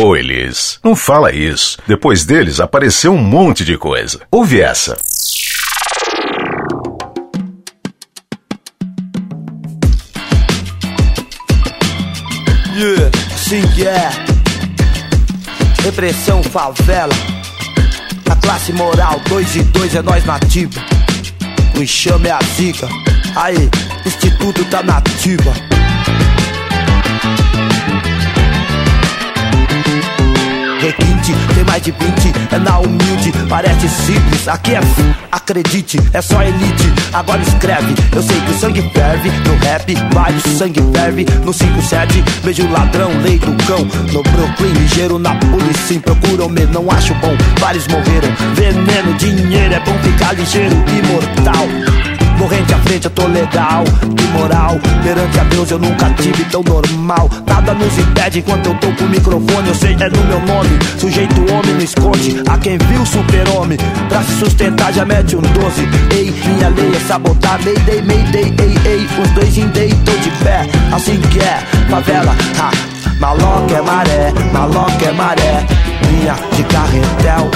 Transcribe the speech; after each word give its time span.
Ô, 0.00 0.14
Elis, 0.14 0.78
não 0.84 0.94
fala 0.94 1.34
isso. 1.34 1.76
Depois 1.84 2.24
deles 2.24 2.60
apareceu 2.60 3.12
um 3.12 3.18
monte 3.18 3.64
de 3.64 3.76
coisa. 3.76 4.20
Ouve 4.30 4.60
essa. 4.60 4.96
Yeah, 12.76 13.10
sim 13.36 13.64
é. 13.82 14.08
Repressão, 15.82 16.44
favela. 16.44 17.12
A 18.30 18.36
classe 18.36 18.72
moral, 18.72 19.20
dois 19.28 19.56
e 19.56 19.64
dois 19.64 19.96
é 19.96 20.02
nós 20.02 20.24
nativa. 20.24 20.80
O 21.76 21.82
enxame 21.82 22.28
é 22.28 22.30
a 22.30 22.40
zica. 22.54 22.88
Aí, 23.34 23.68
Instituto 24.06 24.64
tá 24.66 24.80
nativa. 24.80 25.52
Requinte, 30.78 31.34
tem 31.54 31.64
mais 31.64 31.82
de 31.82 31.90
20, 31.90 31.98
é 32.52 32.58
na 32.58 32.78
humilde, 32.78 33.32
parece 33.48 33.88
simples, 33.88 34.48
aqui 34.48 34.74
é 34.74 34.80
acredite, 35.30 35.98
é 36.12 36.22
só 36.22 36.42
elite, 36.42 36.92
agora 37.12 37.42
escreve, 37.42 37.94
eu 38.14 38.22
sei 38.22 38.40
que 38.40 38.50
o 38.50 38.58
sangue 38.58 38.90
ferve, 38.92 39.30
no 39.46 39.56
rap, 39.56 39.94
vai 40.12 40.32
o 40.32 40.48
sangue 40.56 40.80
ferve, 40.92 41.26
no 41.44 41.52
57, 41.52 42.24
vejo 42.42 42.70
ladrão, 42.70 43.10
lei 43.22 43.38
do 43.38 43.52
cão, 43.64 43.84
no 44.12 44.22
Brooklyn, 44.22 44.72
ligeiro 44.74 45.18
na 45.18 45.34
polícia, 45.34 46.00
procuram-me, 46.00 46.66
não 46.66 46.90
acho 46.90 47.14
bom, 47.14 47.36
vários 47.58 47.86
morreram, 47.88 48.30
veneno, 48.54 49.14
dinheiro, 49.14 49.74
é 49.74 49.80
bom 49.80 49.98
ficar 49.98 50.34
ligeiro, 50.34 50.74
imortal. 50.74 51.97
Corrente 52.38 52.72
à 52.72 52.78
frente 52.78 53.04
eu 53.04 53.10
tô 53.10 53.26
legal, 53.26 53.82
que 54.16 54.24
moral. 54.28 54.78
Perante 55.02 55.40
a 55.40 55.44
Deus 55.44 55.70
eu 55.72 55.78
nunca 55.78 56.08
tive 56.10 56.44
tão 56.44 56.62
normal. 56.62 57.28
Nada 57.44 57.74
nos 57.74 57.98
impede 57.98 58.38
enquanto 58.38 58.66
eu 58.66 58.74
tô 58.76 58.92
com 58.92 59.04
o 59.04 59.08
microfone. 59.08 59.68
Eu 59.68 59.74
sei 59.74 59.94
é 59.94 60.08
no 60.08 60.24
meu 60.24 60.40
nome. 60.46 60.70
Sujeito 60.98 61.34
homem 61.52 61.74
não 61.74 61.82
esconde. 61.82 62.40
A 62.48 62.56
quem 62.58 62.78
viu 62.78 63.04
super-homem. 63.04 63.76
Pra 64.08 64.22
se 64.22 64.38
sustentar 64.38 64.92
já 64.92 65.04
mete 65.04 65.34
um 65.34 65.40
12. 65.40 65.88
Ei, 66.12 66.32
minha 66.46 66.68
lei 66.68 66.94
é 66.94 67.00
sabotar. 67.08 67.58
Mayday, 67.64 68.02
mayday, 68.02 68.54
ei, 68.60 68.92
ei. 68.92 69.08
Os 69.20 69.30
dois 69.30 69.58
em 69.58 69.66
day, 69.68 69.92
tô 70.04 70.12
de 70.12 70.30
pé. 70.44 70.64
Assim 70.92 71.20
que 71.20 71.40
é, 71.40 71.58
favela, 71.90 72.36
ha. 72.60 72.70
Maloca 73.18 73.74
é 73.74 73.82
maré, 73.82 74.32
maloca 74.52 75.04
é 75.04 75.12
maré. 75.12 75.66
Linha 76.08 76.36
de 76.54 76.62
carretel. 76.62 77.50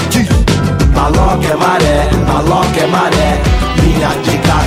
Maloca 0.93 1.47
é 1.47 1.55
maré, 1.55 2.09
maloca 2.27 2.79
é 2.81 2.87
maré 2.87 3.62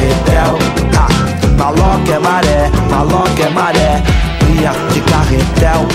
carretel. 0.06 0.58
Ah, 0.96 1.08
maloca 1.56 2.12
é 2.12 2.18
maré, 2.18 2.70
maloca 2.90 3.42
é 3.42 3.50
maré, 3.50 4.02
linha 4.42 4.72
de 4.92 5.00
carretel. 5.00 5.86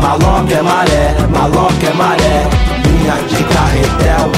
Maloca 0.00 0.54
é 0.54 0.62
maré, 0.62 1.14
maloca 1.30 1.86
é 1.86 1.92
maré, 1.94 2.48
linha 2.84 3.14
de 3.28 3.44
carretel. 3.44 4.30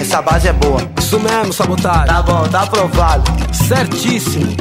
Essa 0.00 0.22
base 0.22 0.48
é 0.48 0.52
boa. 0.52 0.80
Isso 0.98 1.18
mesmo, 1.18 1.52
sabotagem. 1.52 2.06
Tá 2.06 2.22
bom, 2.22 2.46
tá 2.48 2.62
aprovado. 2.62 3.24
Certíssimo. 3.52 4.54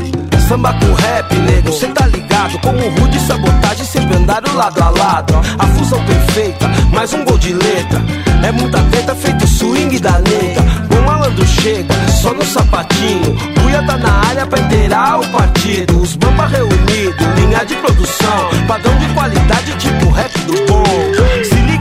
Samba 0.48 0.74
com 0.74 0.94
rap, 0.94 1.34
nego, 1.36 1.72
cê 1.72 1.88
tá 1.88 2.06
ligado 2.06 2.60
Com 2.60 2.72
o 2.72 3.00
rude 3.00 3.18
sabotagem 3.18 3.86
sempre 3.86 4.18
andaram 4.18 4.54
lado 4.56 4.84
a 4.84 4.90
lado 4.90 5.36
A 5.58 5.68
fusão 5.68 6.04
perfeita, 6.04 6.70
mais 6.92 7.14
um 7.14 7.24
gol 7.24 7.38
de 7.38 7.54
letra 7.54 8.02
É 8.46 8.52
muita 8.52 8.80
treta 8.92 9.16
feito 9.16 9.48
swing 9.48 9.98
da 10.00 10.20
nega 10.20 10.93
malandro 11.34 11.48
chega, 11.48 11.94
só 12.22 12.34
no 12.34 12.44
sapatinho. 12.44 13.36
Buia 13.60 13.84
tá 13.84 13.98
na 13.98 14.12
área 14.28 14.46
pra 14.46 14.60
inteirar 14.60 15.20
o 15.20 15.28
partido. 15.30 16.02
Os 16.02 16.16
bamba 16.16 16.46
reunidos, 16.48 17.28
linha 17.36 17.66
de 17.66 17.76
produção. 17.76 18.50
Padrão 18.68 18.96
de 18.98 19.08
qualidade, 19.14 19.76
tipo 19.78 20.10
rap 20.10 20.32
do 20.42 20.54
bom. 20.68 21.33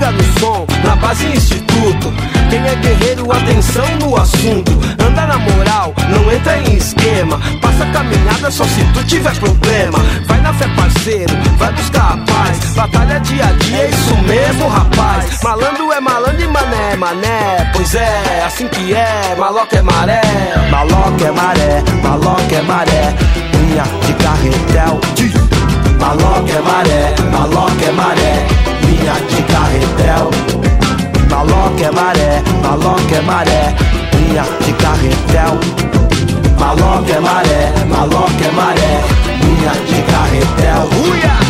Liga 0.03 0.11
no 0.11 0.41
som, 0.41 0.67
na 0.83 0.97
base 0.97 1.25
instituto. 1.27 2.13
Quem 2.51 2.59
é 2.59 2.75
guerreiro, 2.75 3.31
atenção 3.31 3.87
no 4.01 4.17
assunto. 4.17 4.73
Anda 4.99 5.27
na 5.27 5.39
moral, 5.39 5.95
não 6.09 6.33
entra 6.33 6.59
em 6.59 6.75
esquema. 6.75 7.41
Passa 7.61 7.87
caminhada 7.87 8.51
só 8.51 8.65
se 8.65 8.83
tu 8.93 9.05
tiver 9.05 9.33
problema. 9.37 9.99
Vai 10.27 10.41
na 10.41 10.53
fé, 10.55 10.67
parceiro, 10.75 11.33
vai 11.57 11.73
buscar 11.75 12.15
a 12.15 12.17
paz. 12.17 12.59
Batalha 12.75 13.21
dia 13.21 13.45
a 13.45 13.53
dia, 13.53 13.77
é 13.77 13.91
isso 13.91 14.17
mesmo, 14.23 14.67
rapaz. 14.67 15.41
Malandro 15.41 15.93
é 15.93 16.01
malandro 16.01 16.43
e 16.43 16.49
mané 16.49 16.93
é 16.95 16.97
mané. 16.97 17.71
Pois 17.73 17.95
é, 17.95 18.43
assim 18.45 18.67
que 18.67 18.93
é, 18.93 19.37
maloca 19.39 19.77
é 19.77 19.83
maré. 19.83 20.21
Maloca 20.69 21.25
é 21.25 21.31
maré, 21.31 21.85
maloca 22.03 22.57
é 22.57 22.63
maré. 22.63 23.15
Linha 23.55 23.85
de 24.05 24.15
carretel. 24.15 25.01
Maloca 26.01 26.51
é 26.51 26.61
maré, 26.61 27.15
maloca 27.31 27.85
é 27.85 27.93
maré. 27.93 28.72
Maloca 31.73 31.87
é 31.87 31.91
maré, 31.91 32.43
maloca 32.63 33.17
é 33.17 33.21
maré. 33.23 33.75
Linha 34.15 34.45
de 34.61 34.73
carretel. 34.75 35.59
Maloca 36.59 37.13
é 37.13 37.21
maré, 37.21 37.73
maloca 37.89 38.45
é 38.45 38.51
maré. 38.51 39.01
Linha 39.43 39.73
de 39.87 40.03
carretel. 40.13 40.89
Uia! 41.09 41.42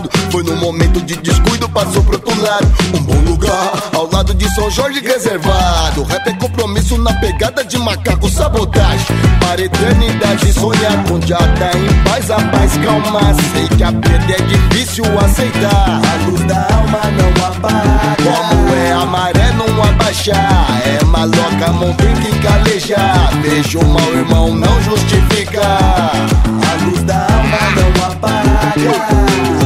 Visado. 0.00 0.10
Foi 0.30 0.42
no 0.42 0.56
momento 0.56 1.00
de 1.02 1.16
descuido, 1.16 1.68
passou 1.68 2.02
pro 2.02 2.14
outro 2.14 2.42
lado. 2.42 2.72
Um 2.94 3.02
bom 3.02 3.30
lugar, 3.30 3.72
ao 3.94 4.10
lado 4.10 4.34
de 4.34 4.48
São 4.54 4.70
Jorge 4.70 5.00
reservado. 5.00 6.02
Rap 6.04 6.26
é 6.26 6.32
compromisso 6.34 6.98
na 6.98 7.12
pegada 7.14 7.64
de 7.64 7.78
macaco, 7.78 8.28
sabotagem. 8.28 9.06
Para 9.40 9.62
eternidade, 9.62 10.52
sonhar 10.52 11.04
com 11.04 11.20
já 11.26 11.38
tá 11.38 11.70
em 11.76 12.04
paz, 12.04 12.30
a 12.30 12.36
paz, 12.36 12.72
calma. 12.78 13.34
Sei 13.52 13.68
que 13.76 13.82
a 13.82 13.92
perda 13.92 14.32
é 14.32 14.42
difícil 14.42 15.04
aceitar. 15.18 16.00
A 16.04 16.26
luz 16.26 16.40
da 16.44 16.66
alma 16.74 17.00
não 17.16 17.46
apaga. 17.46 18.16
Como 18.16 18.74
é 18.74 18.92
a 18.92 19.04
maré 19.04 19.52
não 19.52 19.82
abaixar. 19.82 20.80
É 20.84 21.04
maloca, 21.04 21.72
mão 21.72 21.92
tem 21.94 22.14
que 22.14 22.38
calejar. 22.40 23.30
Vejo 23.42 23.80
mal, 23.84 24.12
irmão, 24.14 24.54
não 24.54 24.82
justifica. 24.82 25.60
A 25.62 26.84
luz 26.84 27.02
da 27.02 27.20
alma 27.22 27.58
não 27.76 28.06
apaga. 28.06 29.59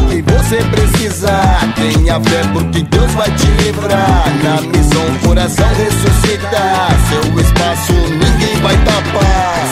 Você 0.44 0.56
precisar, 0.56 1.58
tenha 1.74 2.20
fé 2.20 2.42
porque 2.52 2.82
Deus 2.82 3.10
vai 3.12 3.30
te 3.30 3.46
livrar. 3.62 4.24
Na 4.42 4.60
missão, 4.60 5.18
coração 5.24 5.66
ressuscitar. 5.68 6.90
Seu 7.08 7.40
espaço 7.40 7.92
ninguém 8.10 8.54
vai 8.60 8.76
tapar. 8.84 9.64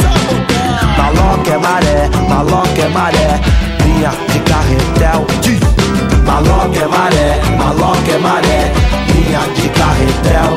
Maloca 0.96 1.50
é 1.50 1.58
maré, 1.58 2.10
maloca 2.26 2.80
é 2.80 2.88
maré. 2.88 3.40
Linha 3.84 4.12
de 4.32 4.38
carretel. 4.40 5.26
Maloca 6.24 6.78
é 6.78 6.88
maré, 6.88 7.40
maloca 7.58 8.10
é 8.10 8.18
maré. 8.18 8.72
Linha 9.14 9.40
de 9.54 9.68
carretel. 9.68 10.56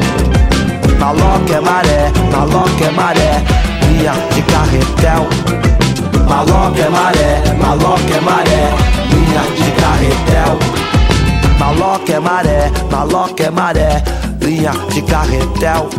Maloca 0.97 1.53
é 1.53 1.59
maré, 1.59 2.11
maloca 2.31 2.85
é 2.85 2.91
maré. 2.91 3.43
Linha 3.89 4.13
de 4.33 4.41
carretel. 4.43 5.27
Maloca 6.25 6.81
é 6.81 6.89
maré, 6.89 7.43
maloca 7.61 8.13
é 8.13 8.21
maré, 8.21 8.73
linha 9.35 9.51
de 9.51 9.71
carretel. 9.81 10.59
Maloca 11.59 12.13
é 12.13 12.19
maré, 12.19 12.71
maloca 12.89 13.43
é 13.43 13.51
maré, 13.51 14.03
linha 14.39 14.71
de 14.71 15.01
carretel. 15.01 15.89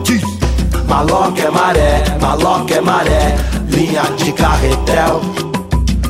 Maloca 0.88 1.42
é 1.42 1.50
maré, 1.50 2.04
maloca 2.20 2.74
é 2.74 2.80
maré, 2.80 3.36
linha 3.68 4.02
de 4.16 4.32
carretel. 4.32 5.20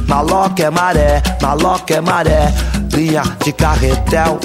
Maloca 0.07 0.63
é 0.63 0.71
maré, 0.71 1.23
maloca 1.43 1.95
é 1.95 2.01
maré, 2.01 2.53
linha 2.93 3.23
de 3.45 3.53
carretel. 3.53 4.39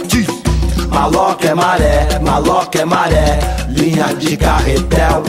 Maloca 0.90 1.48
é 1.48 1.54
maré, 1.54 2.20
maloca 2.20 2.80
é 2.80 2.86
maré, 2.86 3.40
linha 3.70 4.08
de 4.16 4.36
carretel. 4.38 5.24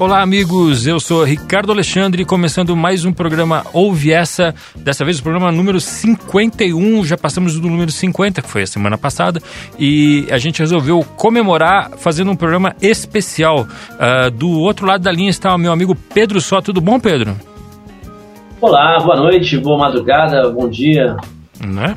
Olá, 0.00 0.22
amigos. 0.22 0.86
Eu 0.86 0.98
sou 0.98 1.22
Ricardo 1.24 1.70
Alexandre, 1.70 2.24
começando 2.24 2.74
mais 2.74 3.04
um 3.04 3.12
programa 3.12 3.66
Ouve 3.70 4.10
Essa. 4.10 4.54
Dessa 4.74 5.04
vez 5.04 5.18
o 5.18 5.22
programa 5.22 5.52
número 5.52 5.78
51. 5.78 7.04
Já 7.04 7.18
passamos 7.18 7.60
do 7.60 7.68
número 7.68 7.90
50, 7.90 8.40
que 8.40 8.48
foi 8.48 8.62
a 8.62 8.66
semana 8.66 8.96
passada, 8.96 9.42
e 9.78 10.26
a 10.30 10.38
gente 10.38 10.60
resolveu 10.60 11.04
comemorar 11.18 11.90
fazendo 11.98 12.30
um 12.30 12.34
programa 12.34 12.74
especial. 12.80 13.68
Uh, 13.68 14.30
do 14.30 14.48
outro 14.60 14.86
lado 14.86 15.02
da 15.02 15.12
linha 15.12 15.28
está 15.28 15.54
o 15.54 15.58
meu 15.58 15.70
amigo 15.70 15.94
Pedro 15.94 16.40
Só. 16.40 16.62
Tudo 16.62 16.80
bom, 16.80 16.98
Pedro? 16.98 17.36
Olá, 18.58 18.96
boa 19.00 19.16
noite, 19.16 19.58
boa 19.58 19.76
madrugada, 19.76 20.48
bom 20.48 20.66
dia. 20.66 21.14
Né? 21.62 21.94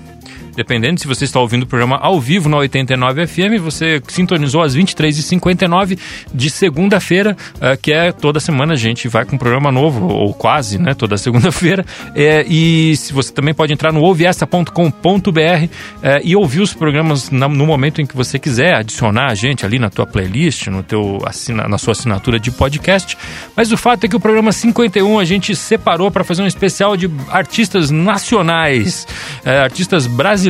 Dependendo 0.55 0.99
se 0.99 1.07
você 1.07 1.25
está 1.25 1.39
ouvindo 1.39 1.63
o 1.63 1.67
programa 1.67 1.97
ao 1.97 2.19
vivo 2.19 2.49
na 2.49 2.57
89 2.57 3.27
FM, 3.27 3.61
você 3.61 4.01
sintonizou 4.07 4.61
às 4.61 4.75
23h59 4.75 5.97
de 6.33 6.49
segunda-feira, 6.49 7.35
uh, 7.55 7.77
que 7.81 7.91
é 7.91 8.11
toda 8.11 8.39
semana 8.39 8.73
a 8.73 8.77
gente 8.77 9.07
vai 9.07 9.25
com 9.25 9.35
um 9.35 9.39
programa 9.39 9.71
novo, 9.71 10.07
ou 10.07 10.33
quase, 10.33 10.79
né? 10.79 10.93
Toda 10.93 11.17
segunda-feira. 11.17 11.85
É, 12.15 12.45
e 12.47 12.95
se 12.95 13.13
você 13.13 13.31
também 13.33 13.53
pode 13.53 13.73
entrar 13.73 13.91
no 13.91 14.01
ouviessa.com.br 14.01 15.69
é, 16.01 16.21
e 16.23 16.35
ouvir 16.35 16.61
os 16.61 16.73
programas 16.73 17.29
no 17.29 17.65
momento 17.65 18.01
em 18.01 18.05
que 18.05 18.15
você 18.15 18.37
quiser, 18.37 18.75
adicionar 18.75 19.31
a 19.31 19.35
gente 19.35 19.65
ali 19.65 19.79
na 19.79 19.89
tua 19.89 20.05
playlist, 20.05 20.67
no 20.67 20.83
teu, 20.83 21.19
na 21.67 21.77
sua 21.77 21.91
assinatura 21.91 22.39
de 22.39 22.51
podcast. 22.51 23.17
Mas 23.55 23.71
o 23.71 23.77
fato 23.77 24.05
é 24.05 24.07
que 24.07 24.15
o 24.15 24.19
programa 24.19 24.51
51 24.51 25.19
a 25.19 25.25
gente 25.25 25.55
separou 25.55 26.11
para 26.11 26.23
fazer 26.23 26.43
um 26.43 26.47
especial 26.47 26.95
de 26.95 27.09
artistas 27.29 27.89
nacionais, 27.89 29.07
é, 29.45 29.59
artistas 29.59 30.07
brasileiros. 30.07 30.42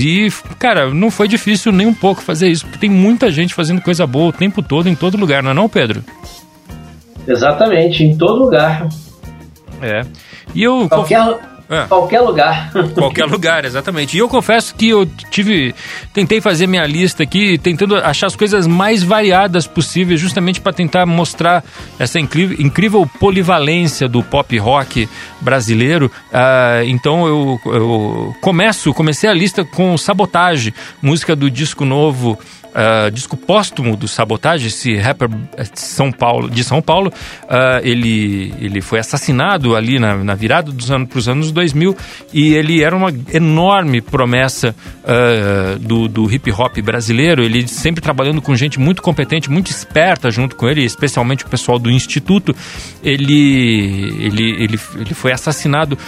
E, 0.00 0.28
cara, 0.58 0.92
não 0.92 1.10
foi 1.10 1.28
difícil 1.28 1.72
nem 1.72 1.86
um 1.86 1.94
pouco 1.94 2.22
fazer 2.22 2.48
isso, 2.48 2.64
porque 2.64 2.78
tem 2.78 2.90
muita 2.90 3.30
gente 3.30 3.54
fazendo 3.54 3.80
coisa 3.80 4.06
boa 4.06 4.28
o 4.28 4.32
tempo 4.32 4.62
todo, 4.62 4.88
em 4.88 4.94
todo 4.94 5.16
lugar, 5.16 5.42
não 5.42 5.50
é 5.50 5.54
não, 5.54 5.68
Pedro? 5.68 6.02
Exatamente, 7.26 8.02
em 8.02 8.16
todo 8.16 8.42
lugar. 8.42 8.88
É. 9.82 10.02
E 10.54 10.62
eu. 10.62 10.88
Qualquer, 10.88 11.38
é. 11.70 11.86
Qualquer 11.86 12.20
lugar. 12.20 12.70
Qualquer 12.94 13.26
lugar, 13.26 13.64
exatamente. 13.64 14.16
E 14.16 14.20
eu 14.20 14.28
confesso 14.28 14.74
que 14.74 14.88
eu 14.88 15.06
tive. 15.30 15.74
Tentei 16.14 16.40
fazer 16.40 16.66
minha 16.66 16.86
lista 16.86 17.22
aqui, 17.22 17.58
tentando 17.58 17.96
achar 17.96 18.26
as 18.26 18.36
coisas 18.36 18.66
mais 18.66 19.02
variadas 19.02 19.66
possíveis, 19.66 20.18
justamente 20.18 20.60
para 20.60 20.72
tentar 20.72 21.04
mostrar 21.04 21.62
essa 21.98 22.18
incrível, 22.18 22.56
incrível 22.58 23.10
polivalência 23.20 24.08
do 24.08 24.22
pop 24.22 24.56
rock 24.56 25.08
brasileiro. 25.40 26.10
Ah, 26.32 26.82
então 26.84 27.26
eu, 27.26 27.60
eu 27.66 28.36
começo, 28.40 28.94
comecei 28.94 29.28
a 29.28 29.34
lista 29.34 29.64
com 29.64 29.96
Sabotage, 29.98 30.74
música 31.02 31.36
do 31.36 31.50
disco 31.50 31.84
novo 31.84 32.38
uh, 32.78 33.10
disco 33.10 33.36
póstumo 33.36 33.96
do 33.96 34.06
Sabotage, 34.06 34.68
esse 34.68 34.96
rapper 34.96 35.28
de 35.28 35.80
São 35.80 36.12
Paulo, 36.12 36.48
de 36.48 36.62
São 36.62 36.80
Paulo. 36.80 37.12
Uh, 37.44 37.82
ele, 37.82 38.54
ele 38.60 38.80
foi 38.80 39.00
assassinado 39.00 39.74
ali 39.74 39.98
na, 39.98 40.16
na 40.22 40.34
virada 40.34 40.70
dos 40.70 40.90
anos 40.90 41.08
para 41.08 41.18
os 41.18 41.28
anos 41.28 41.50
2000 41.50 41.96
e 42.32 42.54
ele 42.54 42.82
era 42.82 42.94
uma 42.94 43.12
enorme 43.32 44.00
promessa 44.00 44.74
uh, 45.02 45.78
do, 45.78 46.08
do 46.08 46.32
hip 46.32 46.50
hop 46.52 46.78
brasileiro. 46.80 47.42
Ele 47.42 47.66
sempre 47.66 48.00
trabalhando 48.00 48.40
com 48.40 48.54
gente 48.54 48.78
muito 48.78 49.02
competente, 49.02 49.50
muito 49.50 49.70
esperta 49.70 50.30
junto 50.30 50.54
com 50.54 50.68
ele, 50.68 50.84
especialmente 50.84 51.44
o 51.44 51.48
pessoal 51.48 51.78
do 51.78 51.90
Instituto. 51.90 52.54
Ele, 53.02 54.14
ele, 54.20 54.50
ele, 54.62 54.80
ele 54.96 55.14
foi 55.14 55.32
assassinado 55.32 55.98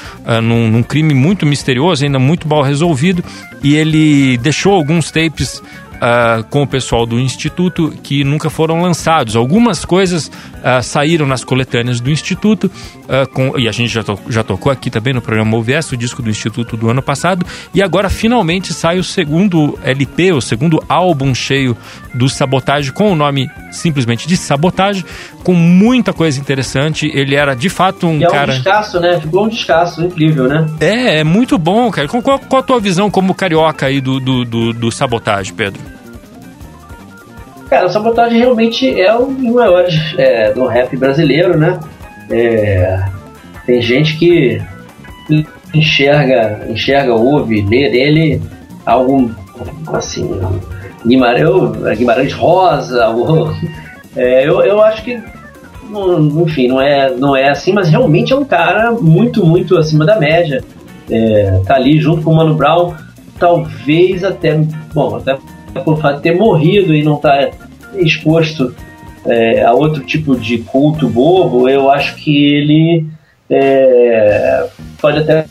num, 0.42 0.68
num 0.68 0.82
crime 0.82 1.14
muito 1.14 1.46
misterioso, 1.46 2.04
ainda 2.04 2.18
muito 2.18 2.46
mal 2.48 2.62
resolvido, 2.62 3.24
e 3.62 3.74
ele 3.74 4.36
deixou 4.38 4.74
alguns 4.74 5.10
tapes 5.10 5.62
uh, 6.00 6.42
com 6.44 6.62
o 6.62 6.66
pessoal 6.66 7.04
do 7.04 7.18
Instituto 7.18 7.92
que 8.02 8.24
nunca 8.24 8.48
foram 8.48 8.82
lançados. 8.82 9.36
Algumas 9.36 9.84
coisas 9.84 10.28
uh, 10.28 10.82
saíram 10.82 11.26
nas 11.26 11.44
coletâneas 11.44 12.00
do 12.00 12.10
Instituto, 12.10 12.64
uh, 12.64 13.28
com, 13.32 13.58
e 13.58 13.68
a 13.68 13.72
gente 13.72 13.92
já, 13.92 14.02
to, 14.02 14.18
já 14.28 14.42
tocou 14.42 14.72
aqui 14.72 14.90
também 14.90 15.12
no 15.12 15.20
programa 15.20 15.56
OVS, 15.56 15.92
o 15.92 15.96
disco 15.96 16.22
do 16.22 16.30
Instituto 16.30 16.76
do 16.76 16.90
ano 16.90 17.02
passado, 17.02 17.44
e 17.74 17.82
agora 17.82 18.08
finalmente 18.08 18.72
sai 18.72 18.98
o 18.98 19.04
segundo 19.04 19.78
LP, 19.82 20.32
o 20.32 20.40
segundo 20.40 20.82
álbum 20.88 21.34
cheio 21.34 21.76
do 22.14 22.28
Sabotagem, 22.28 22.92
com 22.92 23.12
o 23.12 23.16
nome 23.16 23.48
simplesmente 23.70 24.26
de 24.26 24.36
Sabotagem, 24.36 25.04
com 25.44 25.54
muita 25.54 26.12
coisa 26.12 26.40
interessante. 26.40 27.10
Ele 27.14 27.34
era 27.34 27.54
de 27.54 27.68
fato 27.68 28.06
um 28.06 28.20
cara. 28.20 28.52
É 28.52 28.54
um 28.54 28.58
descasso, 28.58 29.00
né? 29.00 29.20
Ficou 29.20 29.44
um 29.44 29.48
descasso 29.48 30.02
incrível, 30.02 30.48
né? 30.48 30.66
É, 30.80 31.20
é 31.20 31.24
muito 31.24 31.56
bom, 31.58 31.90
cara. 31.90 32.08
Qual, 32.08 32.22
qual 32.22 32.60
a 32.60 32.62
tua 32.62 32.80
visão 32.80 33.10
como 33.10 33.34
carioca 33.34 33.86
aí 33.86 34.00
do, 34.00 34.18
do, 34.18 34.44
do, 34.44 34.72
do 34.72 34.90
Sabotagem, 34.90 35.54
Pedro? 35.54 35.89
Cara, 37.70 37.86
o 37.86 37.88
Sabotagem 37.88 38.40
realmente 38.40 39.00
é 39.00 39.16
um 39.16 39.32
dos 39.32 39.54
maiores 39.54 39.94
é, 40.18 40.52
do 40.52 40.66
rap 40.66 40.96
brasileiro, 40.96 41.56
né? 41.56 41.78
É, 42.28 43.00
tem 43.64 43.80
gente 43.80 44.18
que 44.18 44.60
enxerga, 45.72 46.66
enxerga, 46.68 47.14
ouve, 47.14 47.62
lê 47.62 47.88
dele 47.88 48.42
algo 48.84 49.30
assim, 49.92 50.28
Guimarães, 51.06 51.96
Guimarães 51.96 52.32
Rosa, 52.32 53.08
ou, 53.08 53.54
é, 54.16 54.48
eu, 54.48 54.62
eu 54.62 54.82
acho 54.82 55.04
que 55.04 55.22
enfim, 56.42 56.68
não 56.68 56.80
é, 56.80 57.14
não 57.14 57.36
é 57.36 57.50
assim, 57.50 57.72
mas 57.72 57.88
realmente 57.88 58.32
é 58.32 58.36
um 58.36 58.44
cara 58.44 58.92
muito, 58.92 59.46
muito 59.46 59.76
acima 59.76 60.04
da 60.04 60.18
média. 60.18 60.62
É, 61.08 61.60
tá 61.66 61.74
ali 61.74 62.00
junto 62.00 62.22
com 62.22 62.32
o 62.32 62.36
Mano 62.36 62.54
Brown, 62.54 62.94
talvez 63.38 64.22
até, 64.22 64.60
bom, 64.92 65.16
até 65.16 65.36
por 65.84 66.00
fato 66.00 66.16
de 66.16 66.22
ter 66.22 66.36
morrido 66.36 66.94
e 66.94 67.02
não 67.02 67.16
estar 67.16 67.46
tá 67.46 67.56
exposto 67.94 68.74
é, 69.26 69.62
a 69.64 69.72
outro 69.72 70.04
tipo 70.04 70.36
de 70.36 70.58
culto 70.58 71.08
bobo, 71.08 71.68
eu 71.68 71.90
acho 71.90 72.16
que 72.16 72.54
ele 72.54 73.06
é, 73.48 74.66
pode 75.00 75.18
até 75.18 75.46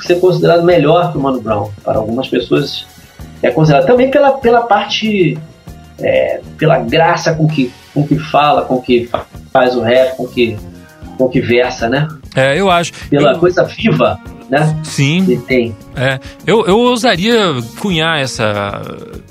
ser 0.00 0.20
considerado 0.20 0.64
melhor 0.64 1.12
que 1.12 1.18
o 1.18 1.20
Mano 1.20 1.40
Brown. 1.40 1.70
Para 1.84 1.98
algumas 1.98 2.28
pessoas 2.28 2.86
é 3.42 3.50
considerado 3.50 3.86
também 3.86 4.10
pela, 4.10 4.32
pela 4.32 4.62
parte, 4.62 5.38
é, 5.98 6.40
pela 6.58 6.78
graça 6.78 7.34
com 7.34 7.46
que, 7.46 7.72
com 7.94 8.06
que 8.06 8.18
fala, 8.18 8.62
com 8.62 8.80
que 8.80 9.08
faz 9.52 9.76
o 9.76 9.80
rap, 9.80 10.16
com 10.16 10.26
que, 10.26 10.56
com 11.16 11.28
que 11.28 11.40
versa, 11.40 11.88
né? 11.88 12.06
É, 12.36 12.58
eu 12.58 12.70
acho. 12.70 12.92
Pela 13.08 13.32
eu... 13.32 13.38
coisa 13.38 13.64
viva 13.64 14.18
né? 14.50 14.76
Sim. 14.82 15.24
Que 15.24 15.36
tem. 15.36 15.76
É, 15.96 16.20
eu, 16.46 16.64
eu 16.66 16.78
ousaria 16.78 17.36
cunhar 17.78 18.20
essa, 18.20 18.80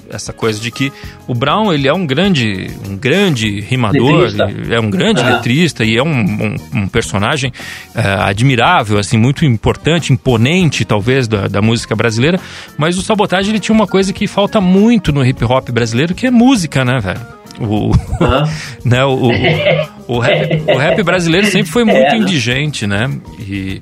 essa 0.10 0.34
coisa 0.34 0.60
de 0.60 0.72
que 0.72 0.92
o 1.28 1.34
Brown 1.34 1.74
ele 1.74 1.88
é 1.88 1.94
um 1.94 2.06
grande, 2.06 2.70
um 2.88 2.98
grande 2.98 3.62
rimador, 3.62 4.30
é 4.70 4.80
um 4.80 4.90
grande 4.90 5.22
ah. 5.22 5.36
letrista 5.36 5.86
e 5.86 5.98
é 5.98 6.04
um, 6.04 6.10
um, 6.10 6.56
um 6.82 6.88
personagem 6.88 7.52
é, 7.96 8.02
admirável, 8.02 8.98
assim, 8.98 9.18
muito 9.18 9.46
importante, 9.46 10.12
imponente, 10.12 10.84
talvez, 10.84 11.28
da, 11.28 11.48
da 11.48 11.62
música 11.62 11.96
brasileira. 11.96 12.40
Mas 12.78 12.98
o 12.98 13.02
Sabotage 13.02 13.50
ele 13.50 13.60
tinha 13.60 13.76
uma 13.76 13.88
coisa 13.88 14.12
que 14.12 14.28
falta 14.28 14.60
muito 14.60 15.12
no 15.12 15.26
hip 15.26 15.44
hop 15.46 15.70
brasileiro, 15.70 16.14
que 16.14 16.28
é 16.28 16.32
música, 16.32 16.84
né, 16.84 17.00
velho? 17.00 17.40
O, 17.60 17.92
né, 18.86 19.04
o, 19.04 19.16
o, 19.16 20.16
o, 20.16 20.20
rap, 20.20 20.64
o 20.66 20.78
rap 20.78 21.04
brasileiro 21.04 21.48
sempre 21.48 21.70
foi 21.70 21.84
muito 21.84 22.14
é, 22.14 22.18
indigente, 22.18 22.88
né? 22.88 23.10
E. 23.40 23.82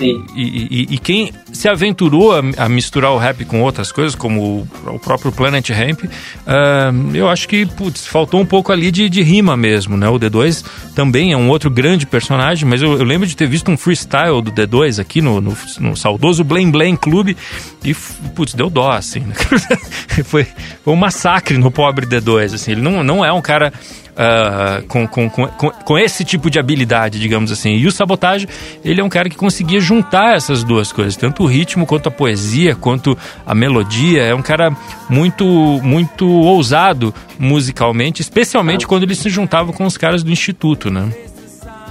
E, 0.00 0.14
e, 0.36 0.86
e, 0.94 0.98
quem 0.98 1.32
se 1.52 1.68
aventurou 1.68 2.17
a, 2.32 2.64
a, 2.64 2.68
misturar 2.68 3.12
o 3.12 3.18
rap 3.18 3.44
com 3.44 3.62
outras 3.62 3.92
coisas, 3.92 4.14
como 4.14 4.66
o, 4.86 4.94
o 4.94 4.98
próprio 4.98 5.32
Planet 5.32 5.68
Ramp, 5.70 6.04
uh, 6.04 7.16
eu 7.16 7.28
acho 7.28 7.48
que 7.48 7.66
putz, 7.66 8.06
faltou 8.06 8.40
um 8.40 8.46
pouco 8.46 8.72
ali 8.72 8.90
de, 8.90 9.08
de, 9.08 9.22
rima 9.22 9.56
mesmo, 9.56 9.96
né? 9.96 10.08
O 10.08 10.18
D2 10.18 10.64
também 10.94 11.32
é 11.32 11.36
um 11.36 11.48
outro 11.48 11.70
grande 11.70 12.06
personagem, 12.06 12.68
mas 12.68 12.82
eu, 12.82 12.98
eu 12.98 13.04
lembro 13.04 13.26
de 13.26 13.36
ter 13.36 13.46
visto 13.46 13.70
um 13.70 13.76
freestyle 13.76 14.42
do 14.42 14.50
D2 14.50 15.00
aqui 15.00 15.20
no, 15.20 15.40
no, 15.40 15.56
no 15.80 15.96
saudoso 15.96 16.44
Blame 16.44 16.70
Blame 16.70 16.96
Clube 16.96 17.36
e, 17.84 17.94
putz, 18.34 18.54
deu 18.54 18.68
dó, 18.68 18.90
assim. 18.90 19.20
Né? 19.20 19.34
foi, 20.24 20.46
foi 20.84 20.92
um 20.92 20.96
massacre 20.96 21.56
no 21.58 21.70
pobre 21.70 22.06
D2, 22.06 22.54
assim. 22.54 22.72
Ele 22.72 22.82
não, 22.82 23.02
não 23.02 23.24
é 23.24 23.32
um 23.32 23.42
cara 23.42 23.72
uh, 24.18 24.84
com, 24.88 25.06
com, 25.06 25.30
com, 25.30 25.70
com, 25.70 25.98
esse 25.98 26.24
tipo 26.24 26.50
de 26.50 26.58
habilidade, 26.58 27.20
digamos 27.20 27.52
assim. 27.52 27.76
E 27.76 27.86
o 27.86 27.92
Sabotagem, 27.92 28.48
ele 28.84 29.00
é 29.00 29.04
um 29.04 29.08
cara 29.08 29.28
que 29.28 29.36
conseguia 29.36 29.80
juntar 29.80 30.36
essas 30.36 30.64
duas 30.64 30.92
coisas, 30.92 31.16
tanto 31.16 31.44
o 31.44 31.46
ritmo 31.46 31.86
quanto 31.86 32.08
a 32.08 32.10
poesia, 32.10 32.74
quanto 32.74 33.16
a 33.46 33.54
melodia. 33.54 34.22
É 34.22 34.34
um 34.34 34.42
cara 34.42 34.76
muito, 35.08 35.44
muito 35.44 36.28
ousado 36.28 37.14
musicalmente, 37.38 38.20
especialmente 38.20 38.86
quando 38.86 39.04
ele 39.04 39.14
se 39.14 39.30
juntava 39.30 39.72
com 39.72 39.86
os 39.86 39.96
caras 39.96 40.22
do 40.22 40.30
Instituto, 40.30 40.90
né? 40.90 41.08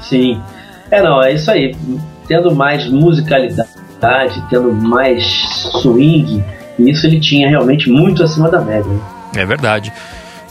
Sim. 0.01 0.39
É, 0.91 1.01
não, 1.01 1.21
é 1.23 1.33
isso 1.33 1.49
aí. 1.49 1.75
Tendo 2.27 2.53
mais 2.53 2.89
musicalidade, 2.89 4.43
tendo 4.49 4.73
mais 4.73 5.23
swing, 5.81 6.43
isso 6.79 7.07
ele 7.07 7.19
tinha 7.19 7.49
realmente 7.49 7.89
muito 7.89 8.23
acima 8.23 8.49
da 8.49 8.61
média. 8.61 8.91
Né? 8.91 9.01
É 9.35 9.45
verdade. 9.45 9.91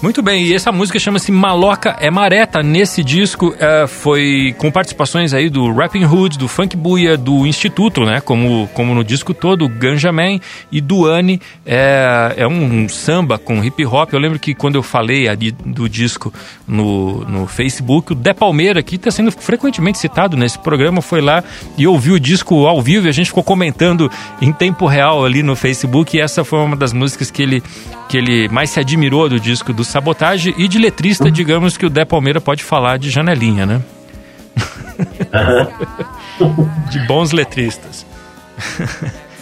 Muito 0.03 0.21
bem, 0.21 0.45
e 0.45 0.55
essa 0.55 0.71
música 0.71 0.99
chama-se 0.99 1.33
Maloca 1.33 1.97
é 1.99 2.11
Mareta. 2.11 2.63
Nesse 2.63 3.03
disco 3.03 3.49
uh, 3.49 3.89
foi 3.89 4.55
com 4.59 4.71
participações 4.71 5.33
aí 5.33 5.49
do 5.49 5.73
Rapping 5.73 6.05
Hood, 6.05 6.37
do 6.37 6.47
Funk 6.47 6.77
Buia, 6.77 7.17
do 7.17 7.47
Instituto, 7.47 8.05
né? 8.05 8.21
Como, 8.21 8.69
como 8.75 8.95
no 8.95 9.03
disco 9.03 9.33
todo, 9.33 9.67
Ganja 9.67 10.13
Man 10.13 10.39
e 10.71 10.83
Duane. 10.83 11.41
É, 11.65 12.35
é 12.37 12.47
um 12.47 12.87
samba 12.91 13.39
com 13.39 13.65
hip 13.65 13.87
hop. 13.87 14.13
Eu 14.13 14.19
lembro 14.19 14.39
que 14.39 14.55
quando 14.55 14.75
eu 14.75 14.83
falei 14.83 15.29
ali 15.29 15.51
do 15.51 15.89
disco 15.89 16.33
no, 16.69 17.25
no 17.25 17.47
Facebook, 17.47 18.13
o 18.13 18.15
De 18.15 18.35
Palmeira, 18.35 18.83
que 18.83 18.97
está 18.97 19.11
sendo 19.11 19.33
frequentemente 19.33 19.97
citado 19.97 20.37
nesse 20.37 20.59
programa, 20.59 21.01
foi 21.01 21.23
lá 21.23 21.43
e 21.79 21.87
ouviu 21.87 22.17
o 22.17 22.21
disco 22.21 22.67
ao 22.67 22.83
vivo 22.83 23.07
e 23.07 23.09
a 23.09 23.13
gente 23.13 23.29
ficou 23.29 23.43
comentando 23.43 24.11
em 24.43 24.53
tempo 24.53 24.87
real 24.87 25.25
ali 25.25 25.43
no 25.43 25.57
Facebook. 25.57 26.19
E 26.19 26.21
essa 26.21 26.45
foi 26.45 26.59
uma 26.59 26.77
das 26.77 26.93
músicas 26.93 27.31
que 27.31 27.43
ele, 27.43 27.63
que 28.11 28.19
ele 28.19 28.47
mais 28.51 28.69
se 28.69 28.79
admirou 28.79 29.27
do 29.27 29.41
disco 29.41 29.73
do 29.73 29.86
sabotagem 29.87 30.55
e 30.57 30.69
de 30.69 30.79
letrista, 30.79 31.31
digamos 31.31 31.77
que 31.77 31.87
o 31.87 31.91
Dé 31.91 32.05
Palmeira 32.05 32.41
pode 32.41 32.63
falar 32.63 32.99
de 32.99 33.11
janelinha, 33.11 33.67
né? 33.67 33.81
de 36.91 36.99
bons 37.07 37.33
letristas. 37.33 38.07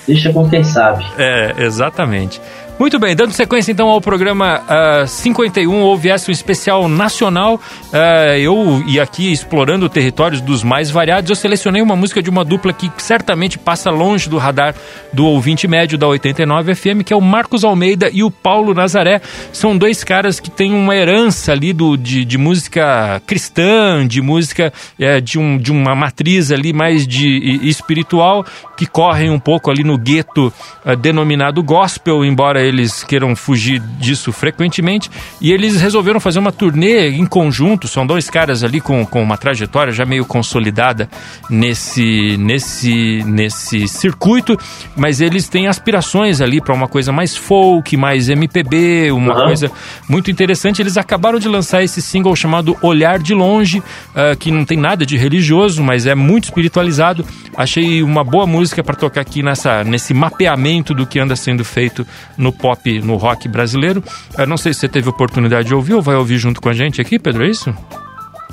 Deixa 0.07 0.33
com 0.33 0.49
quem 0.49 0.63
sabe. 0.63 1.05
É, 1.17 1.55
exatamente. 1.59 2.41
Muito 2.77 2.99
bem, 2.99 3.15
dando 3.15 3.31
sequência 3.31 3.71
então 3.71 3.89
ao 3.89 4.01
programa 4.01 4.61
uh, 5.05 5.07
51, 5.07 5.81
houve 5.81 6.09
essa 6.09 6.29
um 6.29 6.33
especial 6.33 6.89
nacional. 6.89 7.55
Uh, 7.55 8.37
eu, 8.37 8.83
e 8.89 8.99
aqui 8.99 9.31
explorando 9.31 9.89
territórios 9.89 10.41
dos 10.41 10.65
mais 10.65 10.91
variados, 10.91 11.31
eu 11.31 11.37
selecionei 11.37 11.81
uma 11.81 11.95
música 11.95 12.21
de 12.21 12.29
uma 12.29 12.45
dupla 12.45 12.73
que 12.73 12.91
certamente 12.99 13.61
passa 13.61 13.91
longe 13.91 14.29
do 14.29 14.39
radar 14.39 14.75
do 15.13 15.25
ouvinte 15.25 15.69
médio 15.69 15.97
da 15.97 16.09
89 16.09 16.75
FM, 16.75 17.03
que 17.05 17.13
é 17.13 17.17
o 17.17 17.21
Marcos 17.21 17.63
Almeida 17.63 18.11
e 18.13 18.25
o 18.25 18.31
Paulo 18.31 18.75
Nazaré. 18.75 19.21
São 19.53 19.79
dois 19.79 20.03
caras 20.03 20.41
que 20.41 20.51
têm 20.51 20.75
uma 20.75 20.97
herança 20.97 21.53
ali 21.53 21.73
do, 21.73 21.97
de, 21.97 22.25
de 22.25 22.37
música 22.37 23.23
cristã, 23.25 24.05
de 24.05 24.21
música 24.21 24.73
é, 24.99 25.21
de, 25.21 25.39
um, 25.39 25.57
de 25.59 25.71
uma 25.71 25.95
matriz 25.95 26.51
ali 26.51 26.73
mais 26.73 27.07
de 27.07 27.61
espiritual, 27.63 28.45
que 28.77 28.85
correm 28.85 29.31
um 29.31 29.39
pouco 29.39 29.71
ali 29.71 29.85
no 29.85 29.97
gueto 29.97 30.53
uh, 30.85 30.97
denominado 30.97 31.63
gospel, 31.63 32.25
embora 32.25 32.64
eles 32.67 33.05
queiram 33.05 33.35
fugir 33.37 33.81
disso 33.99 34.33
frequentemente, 34.33 35.11
e 35.41 35.53
eles 35.53 35.81
resolveram 35.81 36.21
fazer 36.21 36.39
uma 36.39 36.53
turnê 36.53 37.11
em 37.11 37.27
conjunto. 37.27 37.89
São 37.89 38.07
dois 38.07 38.29
caras 38.31 38.63
ali 38.65 38.81
com, 38.81 39.05
com 39.07 39.23
uma 39.23 39.37
trajetória 39.37 39.93
já 39.93 40.05
meio 40.05 40.25
consolidada 40.25 41.09
nesse, 41.49 42.37
nesse, 42.37 43.23
nesse 43.25 43.89
circuito, 43.89 44.59
mas 44.97 45.21
eles 45.21 45.49
têm 45.49 45.67
aspirações 45.67 46.41
ali 46.41 46.61
para 46.61 46.75
uma 46.75 46.89
coisa 46.89 47.13
mais 47.13 47.37
folk, 47.37 47.97
mais 47.97 48.29
MPB, 48.29 49.11
uma 49.13 49.37
uhum. 49.37 49.45
coisa 49.47 49.71
muito 50.09 50.31
interessante. 50.31 50.81
Eles 50.81 50.97
acabaram 50.97 51.39
de 51.39 51.49
lançar 51.49 51.83
esse 51.83 52.01
single 52.01 52.35
chamado 52.35 52.77
Olhar 52.83 53.19
de 53.19 53.35
Longe, 53.35 53.79
uh, 53.79 54.37
que 54.39 54.51
não 54.51 54.65
tem 54.65 54.79
nada 54.79 55.05
de 55.05 55.17
religioso, 55.17 55.83
mas 55.83 56.07
é 56.07 56.15
muito 56.15 56.45
espiritualizado. 56.45 57.25
Achei 57.57 58.03
uma 58.03 58.25
boa 58.25 58.47
música 58.47 58.83
para 58.83 58.95
tocar 58.95 59.21
aqui 59.21 59.43
nessa, 59.43 59.85
nesse 59.85 60.13
mapeamento 60.13 60.95
do 60.95 61.07
que 61.07 61.19
anda 61.19 61.37
sendo 61.37 61.65
feito 61.65 62.07
no 62.37 62.53
pop, 62.55 63.01
no 63.01 63.17
rock 63.17 63.49
brasileiro. 63.49 64.03
Eu 64.39 64.47
não 64.47 64.57
sei 64.57 64.73
se 64.73 64.81
você 64.81 64.89
teve 64.89 65.09
oportunidade 65.09 65.69
de 65.69 65.75
ouvir 65.75 65.95
ou 65.95 66.03
vai 66.03 66.17
ouvir 66.17 66.39
junto 66.39 66.61
com 66.61 66.69
a 66.69 66.73
gente 66.73 67.01
aqui, 67.01 67.19
Pedro, 67.19 67.45
é 67.45 67.49
isso? 67.49 67.75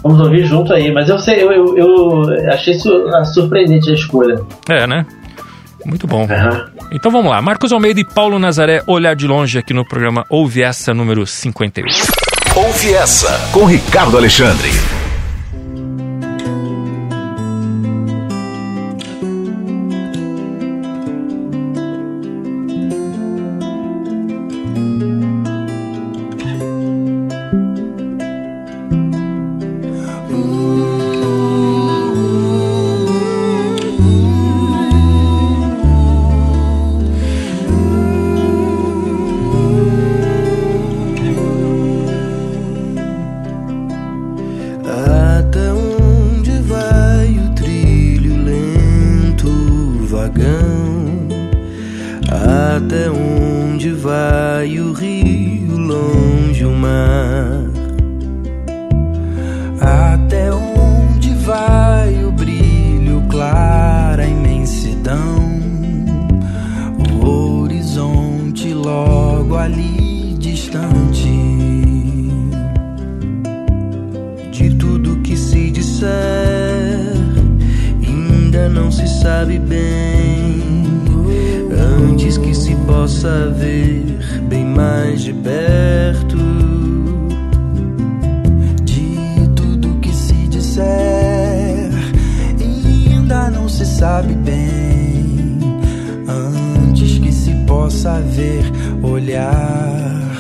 Vamos 0.04 0.20
ouvir 0.20 0.46
junto 0.46 0.74
aí, 0.74 0.92
mas 0.92 1.10
eu 1.10 1.20
sei, 1.20 1.44
eu, 1.44 1.52
eu, 1.52 1.76
eu 1.78 2.52
achei 2.52 2.76
surpreendente 3.34 3.90
a 3.92 3.94
escolha. 3.94 4.40
É, 4.68 4.88
né? 4.88 5.06
Muito 5.86 6.08
bom. 6.08 6.24
Uhum. 6.24 6.66
Então 6.92 7.12
vamos 7.12 7.32
lá. 7.32 7.42
Marcos 7.42 7.72
Almeida 7.72 8.00
e 8.00 8.06
Paulo 8.06 8.38
Nazaré, 8.40 8.84
olhar 8.88 9.16
de 9.16 9.28
longe 9.28 9.58
aqui 9.58 9.74
no 9.74 9.86
programa 9.86 10.26
Ouve 10.30 10.62
Essa 10.62 10.94
número 10.94 11.26
51. 11.26 11.86
Ouve 12.56 12.94
Essa 12.94 13.50
com 13.52 13.66
Ricardo 13.66 14.18
Alexandre. 14.18 15.01
possa 83.02 83.48
ver 83.58 84.04
bem 84.48 84.64
mais 84.64 85.24
de 85.24 85.34
perto 85.34 86.38
de 88.84 89.50
tudo 89.56 90.00
que 90.00 90.14
se 90.14 90.36
disser. 90.50 91.90
E 92.60 93.08
ainda 93.08 93.50
não 93.50 93.68
se 93.68 93.88
sabe 93.88 94.36
bem 94.36 95.58
antes 96.28 97.18
que 97.18 97.32
se 97.32 97.52
possa 97.66 98.22
ver 98.22 98.72
olhar. 99.02 100.31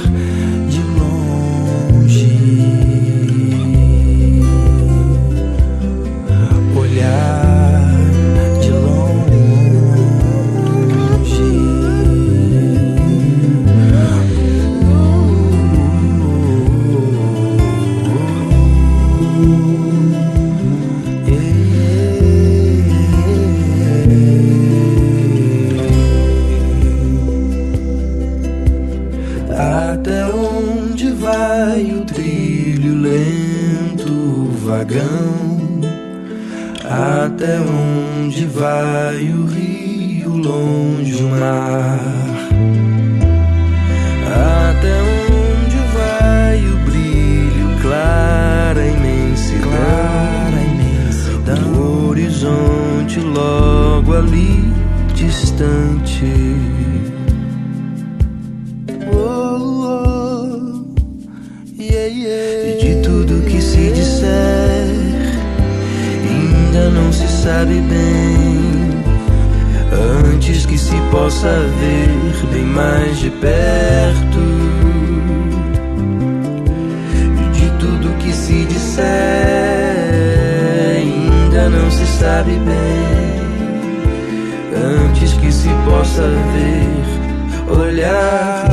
distante. 55.62 56.26
Oh, 59.14 59.58
oh. 59.86 60.86
E 61.78 62.78
de 62.82 63.02
tudo 63.02 63.46
que 63.46 63.62
se 63.62 63.92
disser, 63.92 64.88
ainda 66.30 66.90
não 66.90 67.14
se 67.14 67.28
sabe 67.28 67.82
bem. 67.82 68.72
Antes 70.34 70.66
que 70.66 70.78
se 70.78 70.96
possa 71.12 71.50
ver 71.80 72.10
bem 72.52 72.64
mais 72.64 73.20
de 73.20 73.30
perto. 73.30 74.40
E 77.38 77.60
de 77.60 77.70
tudo 77.78 78.18
que 78.20 78.34
se 78.34 78.66
disser, 78.66 79.04
ainda 80.98 81.70
não 81.70 81.92
se 81.92 82.06
sabe 82.08 82.52
bem 82.52 83.21
se 85.62 85.70
possa 85.86 86.24
ver, 86.24 87.80
olhar 87.80 88.71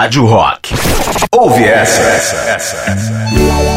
Rádio 0.00 0.24
Rock. 0.24 0.74
Ouve 1.30 1.62
essa. 1.62 2.00
essa, 2.00 2.36
essa, 2.36 2.90
essa. 2.90 3.69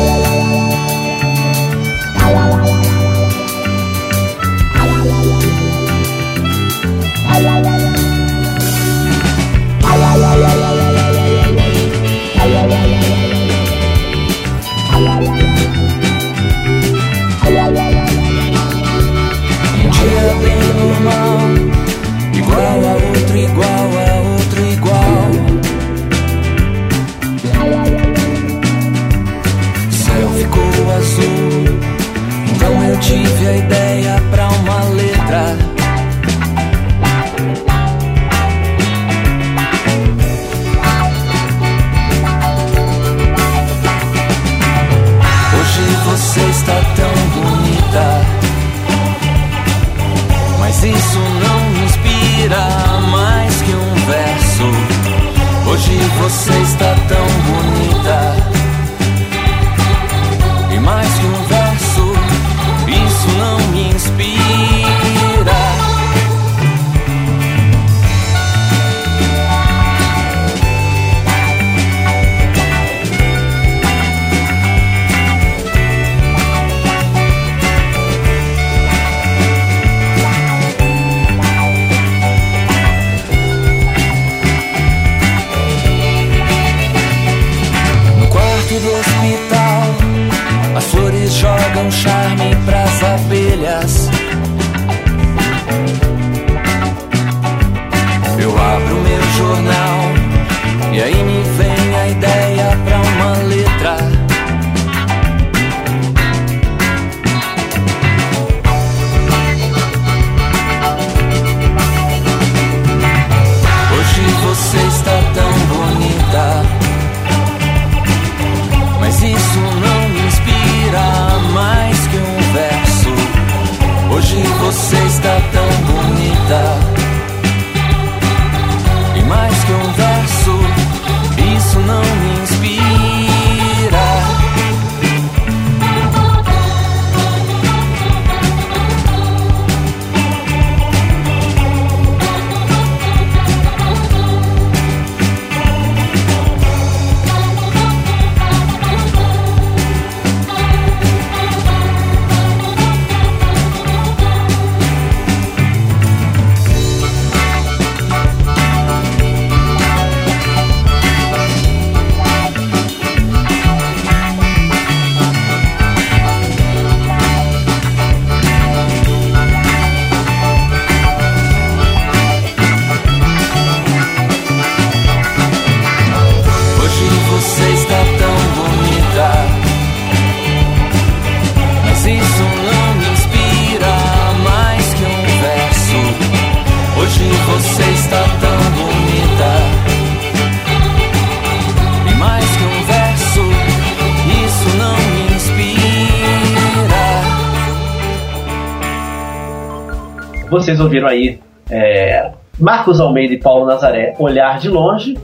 Ouviram 200.84 201.08
aí 201.08 201.39
é, 201.69 202.32
Marcos 202.60 203.00
Almeida 203.00 203.34
e 203.34 203.39
Paulo 203.39 203.65
Nazaré, 203.65 204.15
Olhar 204.19 204.60
de 204.60 204.69
Longe. 204.69 205.17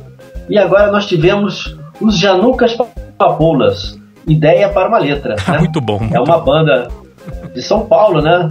E 0.50 0.58
agora 0.58 0.92
nós 0.92 1.06
tivemos 1.06 1.78
os 2.02 2.18
Janucas 2.18 2.76
Papulas, 3.18 4.00
Ideia 4.28 4.70
para 4.70 4.88
uma 4.88 5.00
Letra. 5.00 5.36
né? 5.48 5.60
Muito 5.60 5.82
bom. 5.82 6.00
É 6.12 6.20
uma 6.20 6.40
banda 6.40 6.88
de 7.54 7.62
São 7.62 7.86
Paulo, 7.86 8.22
né? 8.22 8.50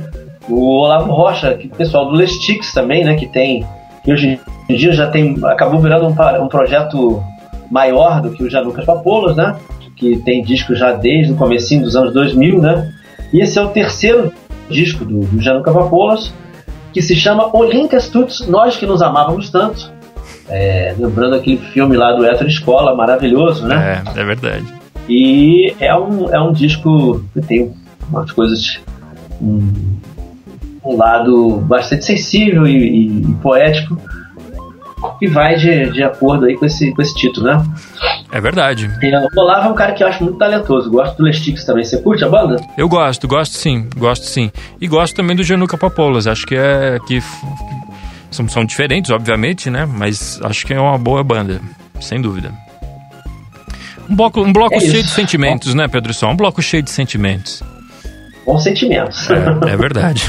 O 0.49 0.81
Olavo 0.81 1.13
Rocha, 1.13 1.55
que 1.55 1.69
pessoal 1.69 2.07
do 2.07 2.17
Lestix 2.17 2.73
também, 2.73 3.05
né? 3.05 3.15
Que 3.15 3.27
tem. 3.27 3.65
Que 4.05 4.13
hoje 4.13 4.41
em 4.69 4.77
dia 4.77 4.93
já 4.93 5.09
tem. 5.09 5.37
Acabou 5.45 5.81
virando 5.81 6.07
um, 6.07 6.43
um 6.45 6.49
projeto 6.49 7.23
maior 7.71 8.21
do 8.21 8.31
que 8.31 8.43
o 8.43 8.51
Janucas 8.51 8.85
Papolas, 8.85 9.37
né? 9.37 9.57
Que 9.97 10.17
tem 10.19 10.43
disco 10.43 10.75
já 10.75 10.93
desde 10.93 11.33
o 11.33 11.37
comecinho 11.37 11.83
dos 11.83 11.95
anos 11.95 12.13
2000, 12.13 12.61
né? 12.61 12.93
E 13.33 13.41
esse 13.41 13.59
é 13.59 13.63
o 13.63 13.69
terceiro 13.69 14.33
disco 14.69 15.05
do, 15.05 15.21
do 15.21 15.41
Januca 15.41 15.73
Papolas, 15.73 16.33
que 16.93 17.03
se 17.03 17.15
chama 17.15 17.51
Olinkas 17.57 18.09
Tuts, 18.09 18.47
Nós 18.49 18.77
Que 18.77 18.87
Nos 18.87 19.03
Amávamos 19.03 19.51
Tanto. 19.51 19.91
É, 20.49 20.95
lembrando 20.99 21.35
aquele 21.35 21.59
filme 21.59 21.97
lá 21.97 22.13
do 22.13 22.25
Hétero 22.25 22.49
Escola, 22.49 22.95
maravilhoso, 22.95 23.67
né? 23.67 24.03
É, 24.17 24.21
é 24.21 24.25
verdade. 24.25 24.65
E 25.09 25.75
é 25.79 25.95
um, 25.95 26.29
é 26.35 26.41
um 26.41 26.53
disco 26.53 27.23
que 27.35 27.41
tem 27.43 27.73
umas 28.11 28.31
coisas. 28.33 28.79
Um, 29.41 29.73
um 30.85 30.97
lado 30.97 31.59
bastante 31.67 32.05
sensível 32.05 32.67
e, 32.67 32.73
e- 32.77 33.21
e 33.23 33.35
poético 33.43 34.01
que 35.19 35.27
vai 35.29 35.55
de, 35.57 35.91
de 35.93 36.03
acordo 36.03 36.47
aí 36.47 36.57
com 36.57 36.65
esse, 36.67 36.93
com 36.93 37.03
esse 37.03 37.15
título, 37.15 37.47
né? 37.47 37.63
É 38.31 38.41
verdade. 38.41 38.91
E 39.03 39.17
o 39.17 39.41
Olavo 39.41 39.69
é 39.69 39.73
um 39.73 39.75
cara 39.75 39.93
que 39.93 40.03
eu 40.03 40.07
acho 40.09 40.23
muito 40.23 40.39
talentoso. 40.39 40.91
Gosto 40.91 41.17
do 41.17 41.25
Lestix 41.25 41.65
também. 41.65 41.85
Você 41.85 41.99
curte 42.03 42.25
a 42.25 42.29
banda? 42.29 42.57
Eu 42.77 42.89
gosto, 42.89 43.27
gosto 43.27 43.55
sim, 43.57 43.89
gosto 43.97 44.27
sim. 44.27 44.51
E 44.81 44.87
gosto 44.87 45.17
também 45.17 45.35
do 45.35 45.43
Januca 45.43 45.79
Papolas. 45.79 46.27
Acho 46.27 46.47
que 46.47 46.55
é 46.55 46.99
que 47.07 47.23
são, 48.31 48.47
são 48.49 48.65
diferentes, 48.65 49.11
obviamente, 49.11 49.71
né? 49.71 49.87
Mas 49.87 50.39
acho 50.43 50.67
que 50.67 50.75
é 50.75 50.81
uma 50.81 50.99
boa 50.99 51.25
banda, 51.25 51.61
sem 52.01 52.21
dúvida. 52.21 52.53
Um 54.11 54.15
bloco, 54.17 54.41
um 54.43 54.53
bloco 54.53 54.75
É 54.75 54.81
cheio 54.81 54.95
isso. 54.97 55.05
de 55.05 55.11
sentimentos, 55.11 55.75
né, 55.75 55.87
Pedro 55.89 56.13
Só? 56.15 56.31
Um 56.31 56.37
bloco 56.37 56.61
cheio 56.63 56.83
de 56.83 56.91
sentimentos. 56.91 57.63
Bons 58.49 58.63
sentimentos. 58.65 59.29
É, 59.31 59.73
é 59.73 59.77
verdade. 59.77 60.25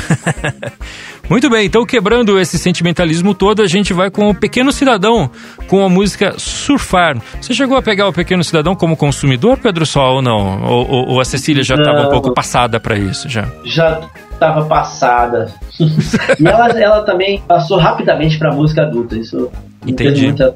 Muito 1.30 1.50
bem, 1.50 1.68
então 1.68 1.86
quebrando 1.86 2.38
esse 2.38 2.58
sentimentalismo 2.58 3.34
todo, 3.34 3.62
a 3.62 3.68
gente 3.68 3.94
vai 3.94 4.10
com 4.12 4.30
o 4.30 4.36
Pequeno 4.36 4.72
Cidadão, 4.74 5.30
com 5.68 5.86
a 5.86 5.88
música 5.90 6.34
Surfar. 6.38 7.18
Você 7.40 7.54
chegou 7.54 7.78
a 7.78 7.82
pegar 7.82 8.08
o 8.10 8.14
Pequeno 8.14 8.44
Cidadão 8.44 8.76
como 8.76 8.98
consumidor, 8.98 9.58
Pedro 9.58 9.86
Sol, 9.86 10.16
ou 10.16 10.22
não? 10.22 10.62
Ou, 10.64 10.90
ou- 10.90 11.08
ou 11.12 11.22
a 11.22 11.26
Cecília 11.26 11.64
já 11.64 11.76
estava 11.76 12.08
um 12.08 12.10
pouco 12.10 12.34
passada 12.34 12.78
para 12.80 12.98
isso 12.98 13.30
já? 13.30 13.48
já 13.64 14.02
estava 14.34 14.66
passada. 14.66 15.54
e 15.80 16.44
ela, 16.46 16.68
ela 16.72 17.02
também 17.04 17.42
passou 17.48 17.78
rapidamente 17.78 18.38
para 18.38 18.52
música 18.52 18.82
adulta. 18.82 19.16
Isso 19.16 19.50
não 19.86 19.94
teve 19.94 20.10
Entendi. 20.10 20.26
muita- 20.26 20.56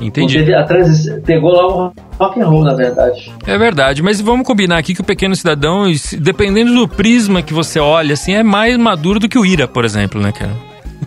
Entendi. 0.00 0.38
teve 0.38 0.54
a. 0.54 0.64
Pegou 1.24 1.52
lá 1.52 1.66
o 1.66 1.92
rock 2.18 2.40
and 2.40 2.46
roll, 2.46 2.64
na 2.64 2.74
verdade. 2.74 3.32
É 3.46 3.58
verdade, 3.58 4.02
mas 4.02 4.20
vamos 4.20 4.46
combinar 4.46 4.78
aqui 4.78 4.94
que 4.94 5.00
o 5.00 5.04
Pequeno 5.04 5.34
Cidadão, 5.34 5.84
dependendo 6.18 6.74
do 6.74 6.88
prisma 6.88 7.42
que 7.42 7.52
você 7.52 7.80
olha, 7.80 8.14
assim, 8.14 8.34
é 8.34 8.42
mais 8.42 8.76
maduro 8.76 9.20
do 9.20 9.28
que 9.28 9.38
o 9.38 9.44
Ira, 9.44 9.66
por 9.66 9.84
exemplo, 9.84 10.20
né, 10.20 10.32
cara? 10.32 10.52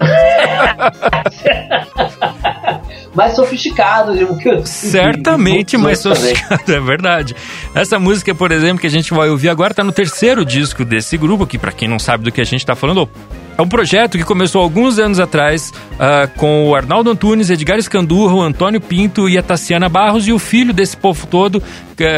Mais 3.13 3.35
sofisticado, 3.35 4.13
que 4.37 4.65
Certamente 4.65 5.77
mais 5.77 5.99
sofisticado, 5.99 6.63
é 6.71 6.79
verdade. 6.79 7.35
Essa 7.75 7.99
música, 7.99 8.33
por 8.33 8.51
exemplo, 8.51 8.79
que 8.79 8.87
a 8.87 8.91
gente 8.91 9.13
vai 9.13 9.29
ouvir 9.29 9.49
agora, 9.49 9.73
tá 9.73 9.83
no 9.83 9.91
terceiro 9.91 10.45
disco 10.45 10.85
desse 10.85 11.17
grupo, 11.17 11.45
que 11.45 11.57
pra 11.57 11.73
quem 11.73 11.89
não 11.89 11.99
sabe 11.99 12.23
do 12.23 12.31
que 12.31 12.39
a 12.39 12.45
gente 12.45 12.65
tá 12.65 12.73
falando, 12.73 13.09
é 13.57 13.61
um 13.61 13.67
projeto 13.67 14.17
que 14.17 14.23
começou 14.23 14.61
alguns 14.61 14.97
anos 14.99 15.19
atrás 15.19 15.73
ah, 15.99 16.27
com 16.37 16.69
o 16.69 16.75
Arnaldo 16.75 17.09
Antunes, 17.09 17.49
Edgar 17.49 17.77
Escandurra, 17.77 18.33
o 18.33 18.41
Antônio 18.41 18.81
Pinto 18.81 19.29
e 19.29 19.37
a 19.37 19.43
Tassiana 19.43 19.89
Barros 19.89 20.27
e 20.27 20.33
o 20.33 20.39
filho 20.39 20.73
desse 20.73 20.97
povo 20.97 21.27
todo 21.27 21.61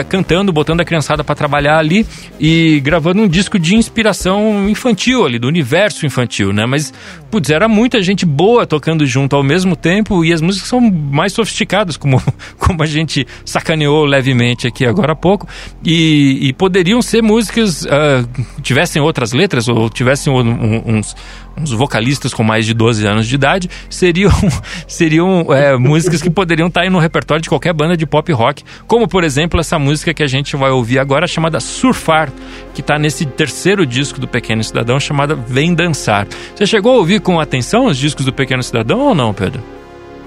cantando, 0.08 0.52
botando 0.52 0.82
a 0.82 0.86
criançada 0.86 1.24
pra 1.24 1.36
trabalhar 1.36 1.78
ali 1.78 2.06
e 2.39 2.80
gravando 2.84 3.22
um 3.22 3.28
disco 3.28 3.58
de 3.60 3.76
inspiração 3.76 4.69
infantil 4.69 5.26
ali, 5.26 5.38
do 5.39 5.48
universo 5.48 6.06
infantil, 6.06 6.52
né? 6.54 6.65
Mas, 6.65 6.93
putz, 7.32 7.50
era 7.50 7.67
muita 7.67 8.02
gente 8.02 8.26
boa 8.26 8.65
tocando 8.65 9.06
junto 9.06 9.36
ao 9.36 9.43
mesmo 9.43 9.76
tempo 9.76 10.24
e 10.24 10.32
as 10.34 10.41
músicas 10.41 10.67
são 10.69 10.80
mais 10.82 11.34
sofisticadas, 11.34 11.98
como, 11.98 12.22
como 12.58 12.82
a 12.84 12.86
gente 12.86 13.26
sacaneou 13.46 14.06
levemente 14.06 14.67
aqui 14.67 14.86
agora 14.86 15.13
há 15.13 15.15
pouco, 15.15 15.48
e, 15.84 16.39
e 16.48 16.54
poderiam 16.54 17.02
ser 17.02 17.22
músicas, 17.22 17.86
ah, 17.88 18.26
tivessem 18.62 19.02
outras 19.02 19.34
letras 19.34 19.67
ou 19.67 19.89
tivessem 19.89 20.32
um- 20.32 20.39
um- 20.39 20.98
uns, 20.98 21.15
uns 21.58 21.72
vocalistas 21.72 22.34
com 22.34 22.44
mais 22.44 22.66
de 22.66 22.74
12 22.74 23.06
anos 23.06 23.28
de 23.28 23.36
idade, 23.36 23.70
seriam, 23.89 24.32
seriam 24.88 25.54
é, 25.54 25.78
músicas 25.78 26.22
que 26.22 26.30
poderiam 26.30 26.68
estar 26.68 26.82
aí 26.82 26.89
no 26.89 27.00
repertório 27.00 27.42
de 27.42 27.50
qualquer 27.50 27.74
banda 27.74 27.96
de 27.96 28.06
pop 28.06 28.32
rock, 28.32 28.63
como 28.88 29.08
por 29.08 29.24
exemplo 29.24 29.60
essa 29.60 29.78
música 29.78 30.13
que 30.13 30.24
a 30.24 30.28
gente 30.28 30.56
vai 30.56 30.72
ouvir 30.72 31.00
agora, 31.00 31.28
chamada 31.28 31.60
Surfar, 31.60 32.32
que 32.74 32.82
está 32.82 32.98
nesse 32.98 33.26
terceiro 33.26 33.86
disco 33.86 34.20
do 34.20 34.28
Pequeno 34.28 34.63
Cidadão, 34.63 35.00
chamada 35.00 35.36
Vem 35.36 35.74
Dançar. 35.74 36.28
Você 36.56 36.66
chegou 36.66 36.94
a 36.94 36.98
ouvir 36.98 37.22
com 37.22 37.39
atenção 37.39 37.86
os 37.86 37.98
discos 37.98 38.26
do 38.26 38.34
Pequeno 38.34 38.63
Cidadão 38.63 39.00
ou 39.00 39.16
não, 39.16 39.34
Pedro? 39.34 39.62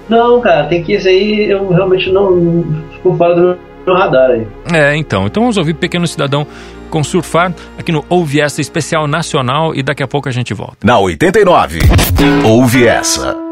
Não, 0.09 0.39
cara, 0.39 0.65
tem 0.67 0.83
que 0.83 0.95
isso 0.95 1.07
aí, 1.07 1.49
eu 1.49 1.67
realmente 1.69 2.09
não, 2.09 2.31
não 2.31 2.83
fico 2.93 3.15
fora 3.15 3.35
do 3.35 3.57
meu 3.85 3.95
radar 3.95 4.31
aí. 4.31 4.47
É, 4.73 4.95
então. 4.95 5.25
Então 5.25 5.43
vamos 5.43 5.57
ouvir 5.57 5.73
Pequeno 5.73 6.07
Cidadão 6.07 6.47
com 6.87 7.03
Surfar 7.03 7.53
aqui 7.77 7.91
no 7.91 8.05
Ouve 8.09 8.41
Essa 8.41 8.61
Especial 8.61 9.07
Nacional 9.07 9.73
e 9.75 9.83
daqui 9.83 10.03
a 10.03 10.07
pouco 10.07 10.27
a 10.27 10.31
gente 10.31 10.53
volta. 10.53 10.77
Na 10.83 10.99
89, 10.99 11.79
ouve 12.43 12.87
essa. 12.87 13.46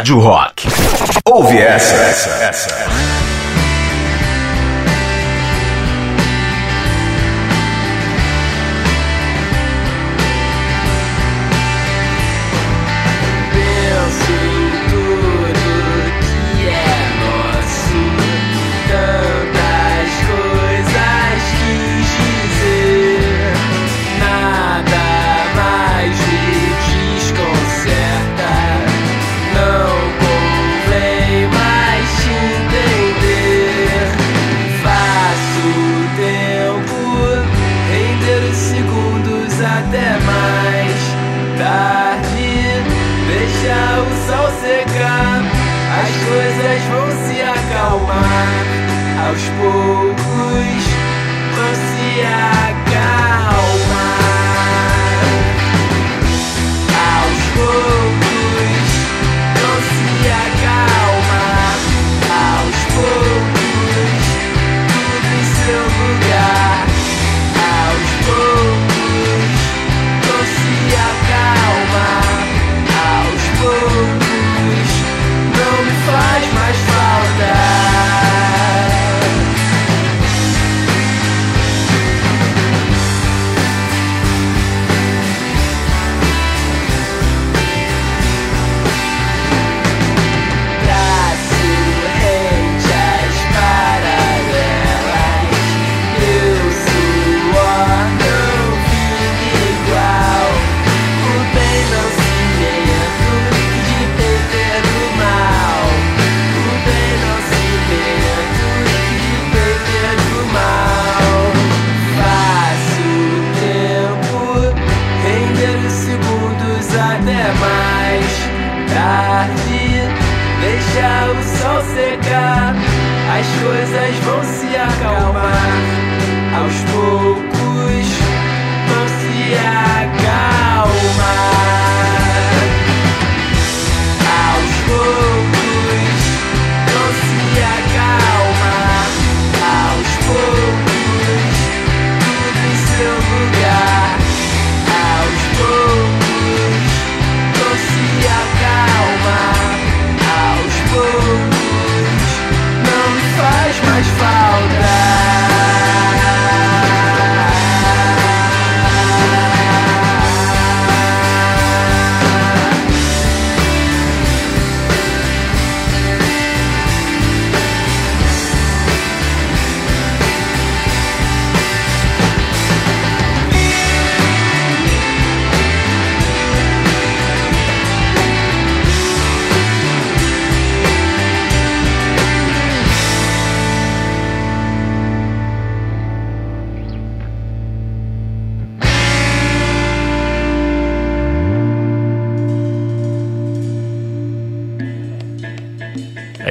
Rádio 0.00 0.18
Rock. 0.18 0.66
Ouve 1.26 1.58
essa. 1.58 1.94
essa, 1.94 2.30
essa. 2.42 2.79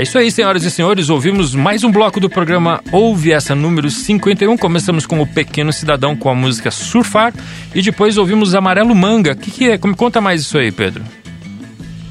Isso 0.10 0.18
aí, 0.18 0.32
senhoras 0.32 0.64
e 0.64 0.72
senhores. 0.72 1.10
Ouvimos 1.10 1.54
mais 1.54 1.84
um 1.84 1.92
bloco 1.92 2.20
do 2.20 2.28
programa 2.30 2.82
Ouve 2.92 3.32
Essa 3.32 3.54
número 3.54 3.90
51. 3.92 4.58
Começamos 4.58 5.06
com 5.06 5.22
o 5.22 5.28
Pequeno 5.28 5.72
Cidadão 5.72 6.16
com 6.16 6.30
a 6.30 6.36
música 6.36 6.72
Surfar. 6.72 7.32
E 7.76 7.82
depois 7.82 8.18
ouvimos 8.18 8.56
Amarelo 8.56 8.96
Manga. 8.96 9.34
O 9.34 9.36
que, 9.36 9.52
que 9.52 9.70
é? 9.70 9.78
Como- 9.78 9.96
Conta 9.96 10.20
mais 10.20 10.42
isso 10.42 10.58
aí, 10.58 10.72
Pedro. 10.72 11.04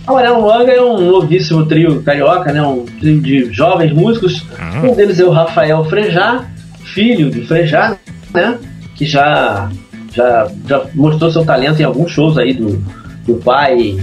Amarelo 0.06 0.42
Manga 0.42 0.70
é 0.70 0.80
um 0.80 1.10
novíssimo 1.10 1.66
trio 1.66 2.00
carioca, 2.02 2.52
né? 2.52 2.62
Um 2.62 2.84
trio 2.84 3.20
de 3.20 3.52
jovens 3.52 3.92
músicos. 3.92 4.44
Um 4.84 4.94
deles 4.94 5.18
é 5.18 5.24
o 5.24 5.30
Rafael 5.30 5.84
Frejá, 5.86 6.44
filho 6.94 7.30
do 7.30 7.44
Frejá, 7.46 7.96
né? 8.32 8.58
Que 8.94 9.06
já, 9.06 9.68
já, 10.14 10.48
já 10.68 10.84
mostrou 10.94 11.32
seu 11.32 11.44
talento 11.44 11.80
em 11.80 11.84
alguns 11.84 12.12
shows 12.12 12.38
aí 12.38 12.54
do, 12.54 12.80
do 13.26 13.34
pai 13.42 13.98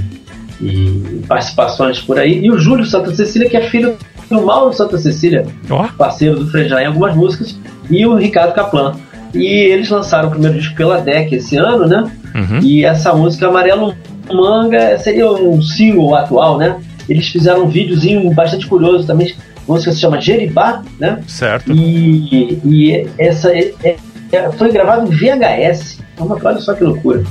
e 0.61 1.21
participações 1.27 1.99
por 1.99 2.17
aí. 2.19 2.39
E 2.43 2.51
o 2.51 2.57
Júlio 2.57 2.85
Santa 2.85 3.13
Cecília, 3.13 3.49
que 3.49 3.57
é 3.57 3.61
filho 3.69 3.95
do 4.29 4.45
Mauro 4.45 4.73
Santa 4.73 4.97
Cecília, 4.97 5.45
Ó, 5.69 5.87
parceiro 5.97 6.39
do 6.39 6.47
Frejá 6.49 6.81
em 6.81 6.87
algumas 6.87 7.15
músicas, 7.15 7.57
e 7.89 8.05
o 8.05 8.15
Ricardo 8.15 8.53
Caplan. 8.53 8.95
E 9.33 9.45
eles 9.45 9.89
lançaram 9.89 10.29
o 10.29 10.31
primeiro 10.31 10.57
disco 10.57 10.75
pela 10.75 11.01
DEC 11.01 11.33
esse 11.33 11.57
ano, 11.57 11.85
né? 11.87 12.09
Uhum. 12.33 12.59
E 12.61 12.85
essa 12.85 13.13
música 13.13 13.47
Amarelo 13.47 13.93
Manga 14.31 14.97
seria 14.97 15.29
um 15.29 15.61
single 15.61 16.15
atual, 16.15 16.57
né? 16.57 16.77
Eles 17.07 17.27
fizeram 17.27 17.65
um 17.65 17.67
videozinho 17.67 18.33
bastante 18.33 18.65
curioso 18.65 19.05
também. 19.05 19.33
A 19.67 19.71
música 19.71 19.91
se 19.91 19.99
chama 19.99 20.21
Jeribá, 20.21 20.81
né? 20.99 21.21
certo. 21.27 21.71
E, 21.71 22.59
e 22.63 23.07
essa 23.17 23.49
é- 23.51 23.73
é- 23.83 23.95
é- 24.31 24.51
foi 24.51 24.71
gravado 24.71 25.11
em 25.11 25.15
VHS. 25.15 25.99
Olha 26.17 26.59
só 26.59 26.73
que 26.73 26.83
loucura. 26.83 27.23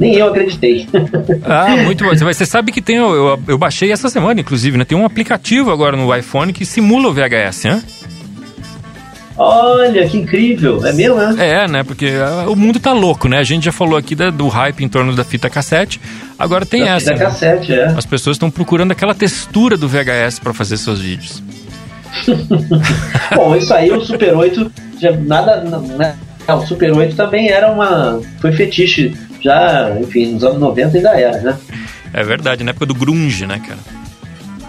Nem 0.00 0.14
eu 0.16 0.28
acreditei. 0.28 0.88
Ah, 1.44 1.76
muito 1.84 2.02
bom. 2.04 2.14
Você 2.14 2.46
sabe 2.46 2.72
que 2.72 2.80
tem. 2.80 2.96
Eu, 2.96 3.38
eu, 3.46 3.58
baixei 3.58 3.92
essa 3.92 4.08
semana, 4.08 4.40
inclusive, 4.40 4.76
né? 4.78 4.84
Tem 4.84 4.96
um 4.96 5.04
aplicativo 5.04 5.70
agora 5.70 5.96
no 5.96 6.14
iPhone 6.16 6.52
que 6.52 6.64
simula 6.64 7.08
o 7.08 7.12
VHS, 7.12 7.64
né? 7.64 7.82
Olha, 9.36 10.06
que 10.08 10.18
incrível. 10.18 10.84
É 10.86 10.92
mesmo, 10.92 11.16
né? 11.16 11.34
É, 11.38 11.68
né? 11.68 11.82
Porque 11.82 12.12
ah, 12.20 12.46
o 12.48 12.54
mundo 12.56 12.78
tá 12.78 12.92
louco, 12.92 13.26
né? 13.28 13.38
A 13.38 13.42
gente 13.42 13.64
já 13.64 13.72
falou 13.72 13.96
aqui 13.96 14.14
da- 14.14 14.30
do 14.30 14.48
hype 14.48 14.84
em 14.84 14.88
torno 14.88 15.14
da 15.14 15.24
fita 15.24 15.48
cassete. 15.48 16.00
Agora 16.38 16.66
tem 16.66 16.82
Da 16.84 16.90
essa. 16.96 17.12
fita 17.12 17.24
né? 17.24 17.30
cassete, 17.30 17.72
é. 17.72 17.86
As 17.86 18.04
pessoas 18.06 18.36
estão 18.36 18.50
procurando 18.50 18.92
aquela 18.92 19.14
textura 19.14 19.76
do 19.76 19.88
VHS 19.88 20.38
para 20.38 20.52
fazer 20.52 20.76
seus 20.76 21.00
vídeos. 21.00 21.42
Bom, 23.34 23.56
isso 23.56 23.72
aí 23.72 23.90
o 23.90 24.00
Super 24.00 24.34
8 24.34 24.70
já 25.00 25.12
nada. 25.12 25.60
Né? 25.96 26.16
O 26.48 26.66
Super 26.66 26.92
8 26.92 27.14
também 27.16 27.48
era 27.50 27.70
uma. 27.70 28.20
Foi 28.40 28.52
fetiche. 28.52 29.14
Já, 29.40 29.96
enfim, 30.00 30.32
nos 30.32 30.44
anos 30.44 30.58
90 30.58 30.96
ainda 30.96 31.10
era, 31.10 31.40
né? 31.40 31.58
É 32.12 32.22
verdade, 32.22 32.64
na 32.64 32.70
época 32.70 32.86
do 32.86 32.94
grunge, 32.94 33.46
né, 33.46 33.60
cara? 33.66 33.78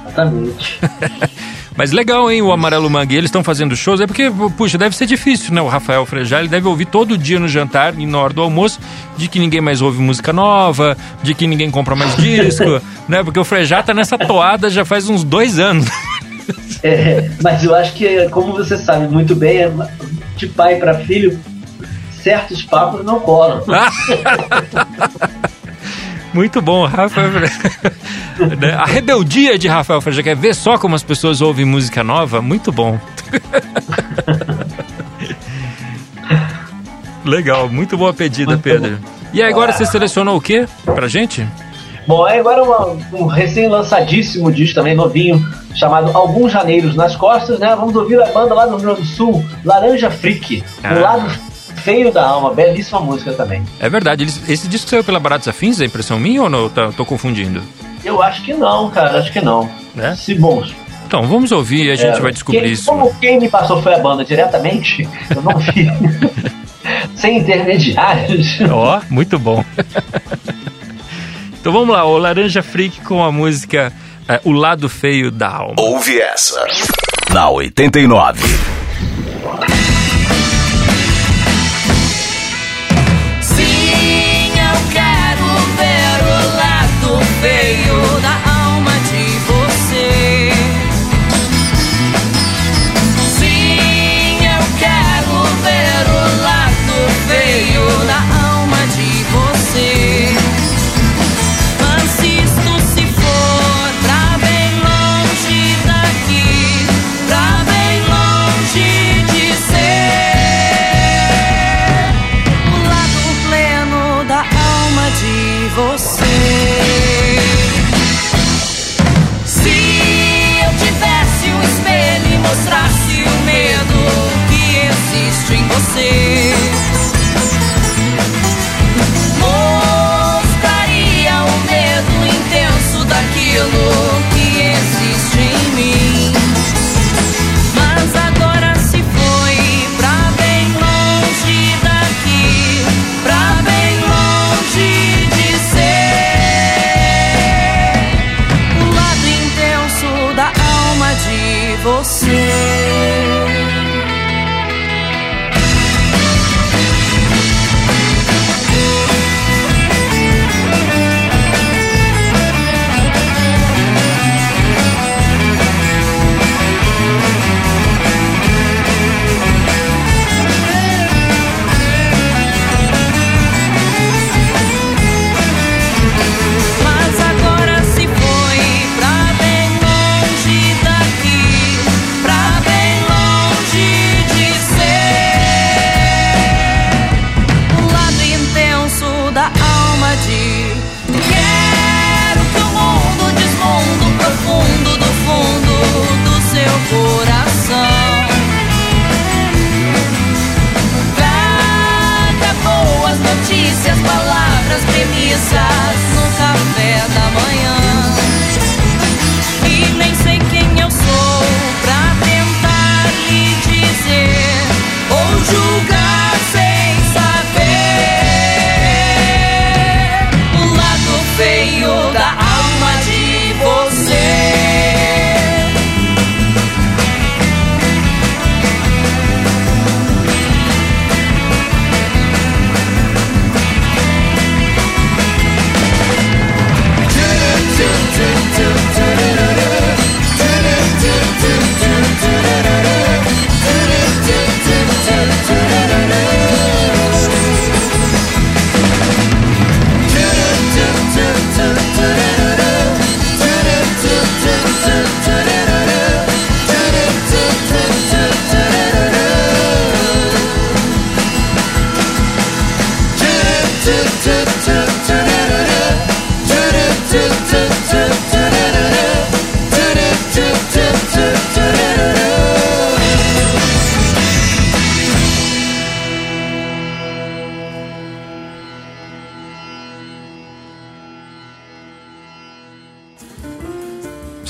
Exatamente. 0.08 0.80
Mas 1.76 1.92
legal, 1.92 2.30
hein, 2.30 2.42
o 2.42 2.52
Amarelo 2.52 2.90
Mangue, 2.90 3.16
eles 3.16 3.30
estão 3.30 3.44
fazendo 3.44 3.76
shows, 3.76 4.02
é 4.02 4.08
porque, 4.08 4.30
puxa, 4.58 4.78
deve 4.78 4.96
ser 4.96 5.06
difícil, 5.06 5.54
né? 5.54 5.62
O 5.62 5.68
Rafael 5.68 6.06
Frejá, 6.06 6.40
ele 6.40 6.50
deve 6.50 6.68
ouvir 6.68 6.86
todo 6.86 7.18
dia 7.18 7.40
no 7.40 7.48
jantar 7.48 7.98
e 7.98 8.06
na 8.06 8.20
hora 8.20 8.34
do 8.34 8.42
almoço 8.42 8.80
de 9.18 9.28
que 9.28 9.40
ninguém 9.40 9.62
mais 9.62 9.82
ouve 9.82 10.00
música 10.00 10.34
nova, 10.34 10.98
de 11.24 11.34
que 11.34 11.48
ninguém 11.48 11.72
compra 11.72 11.96
mais 11.96 12.16
disco, 12.18 12.82
né? 13.08 13.24
Porque 13.24 13.40
o 13.40 13.46
Frejá 13.46 13.82
tá 13.82 13.94
nessa 13.94 14.18
toada 14.18 14.70
já 14.70 14.84
faz 14.84 15.10
uns 15.10 15.24
dois 15.24 15.60
anos. 15.60 15.88
É, 16.84 17.30
mas 17.42 17.64
eu 17.64 17.74
acho 17.74 17.94
que, 17.94 18.28
como 18.30 18.54
você 18.54 18.78
sabe 18.78 19.08
muito 19.08 19.34
bem, 19.34 19.60
é 19.60 19.72
de 20.36 20.48
pai 20.48 20.76
para 20.76 20.96
filho, 20.96 21.40
certos 22.22 22.64
papos 22.64 23.04
não 23.06 23.20
colam. 23.20 23.62
Muito 26.34 26.62
bom, 26.62 26.86
Rafael. 26.86 27.30
Né? 28.60 28.74
A 28.74 28.86
rebeldia 28.86 29.56
de 29.60 29.68
Rafael 29.68 30.02
Frejá, 30.02 30.24
quer 30.24 30.36
ver 30.36 30.56
só 30.56 30.76
como 30.76 30.96
as 30.96 31.04
pessoas 31.04 31.42
ouvem 31.42 31.64
música 31.64 32.04
nova? 32.04 32.42
Muito 32.42 32.72
bom. 32.72 33.00
Legal, 37.24 37.70
muito 37.70 37.98
boa 37.98 38.14
pedida, 38.14 38.52
Muito 38.54 38.64
Pedro. 38.64 39.00
E 39.34 39.42
aí, 39.42 39.50
agora 39.52 39.72
você 39.72 39.86
selecionou 39.86 40.38
o 40.38 40.42
quê 40.42 40.68
pra 40.86 41.08
gente? 41.08 41.48
Bom, 42.08 42.26
agora 42.26 42.64
uma- 42.64 42.98
um 43.14 43.26
recém-lançadíssimo 43.28 44.52
disco 44.52 44.76
também, 44.76 44.96
novinho, 44.96 45.40
chamado 45.76 46.10
Alguns 46.18 46.52
Janeiros 46.52 46.96
nas 46.96 47.16
Costas, 47.16 47.60
né? 47.60 47.76
Vamos 47.76 47.96
ouvir 47.96 48.20
a 48.22 48.26
banda 48.28 48.54
lá 48.56 48.66
do 48.66 48.76
Rio 48.78 48.86
Grande 48.86 49.02
do 49.02 49.08
Sul, 49.08 49.46
Laranja 49.64 50.10
Freak, 50.10 50.64
Ah. 50.84 50.94
o 50.96 51.00
lado 51.02 51.32
feio 51.84 52.12
da 52.12 52.24
alma, 52.26 52.54
belíssima 52.54 53.00
música 53.00 53.34
também. 53.34 53.64
É 53.80 53.90
verdade, 53.90 54.24
eles- 54.24 54.42
esse 54.50 54.68
disco 54.68 54.90
saiu 54.90 55.04
pela 55.04 55.20
Baratos 55.20 55.48
Afins, 55.48 55.80
é 55.82 55.86
impressão 55.86 56.20
minha 56.20 56.44
ou 56.44 56.50
não? 56.50 56.70
Tá- 56.70 56.92
tô 56.96 57.06
confundindo? 57.06 57.62
Eu 58.04 58.22
acho 58.22 58.42
que 58.44 58.54
não, 58.54 58.90
cara, 58.90 59.20
acho 59.20 59.32
que 59.32 59.42
não. 59.42 59.70
Né? 59.94 60.16
Se 60.16 60.34
bom. 60.36 60.64
Então, 61.06 61.28
vamos 61.28 61.52
ouvir 61.52 61.88
e 61.88 61.92
a 61.92 61.96
gente 61.96 62.18
é, 62.18 62.22
vai 62.22 62.32
descobrir 62.32 62.62
quem- 62.62 62.72
isso. 62.72 62.86
Como 62.86 63.14
quem 63.16 63.40
me 63.40 63.50
passou 63.50 63.82
foi 63.82 63.94
a 63.94 64.00
banda 64.00 64.24
diretamente, 64.24 65.08
eu 65.36 65.42
não 65.42 65.58
vi. 65.60 65.88
Sem 67.16 67.38
intermediários. 67.40 68.58
Ó, 68.72 69.02
muito 69.10 69.38
bom. 69.38 69.64
então 71.60 71.72
vamos 71.72 71.90
lá, 71.94 72.06
o 72.06 72.18
Laranja 72.18 72.64
Freak 72.64 73.02
com 73.02 73.24
a 73.24 73.32
música 73.32 73.92
é, 74.28 74.40
O 74.44 74.52
Lado 74.52 74.88
Feio 74.90 75.30
da 75.30 75.50
Alma. 75.50 75.76
Ouve 75.78 76.20
essa. 76.20 76.66
Na 77.32 77.50
89. 77.50 78.42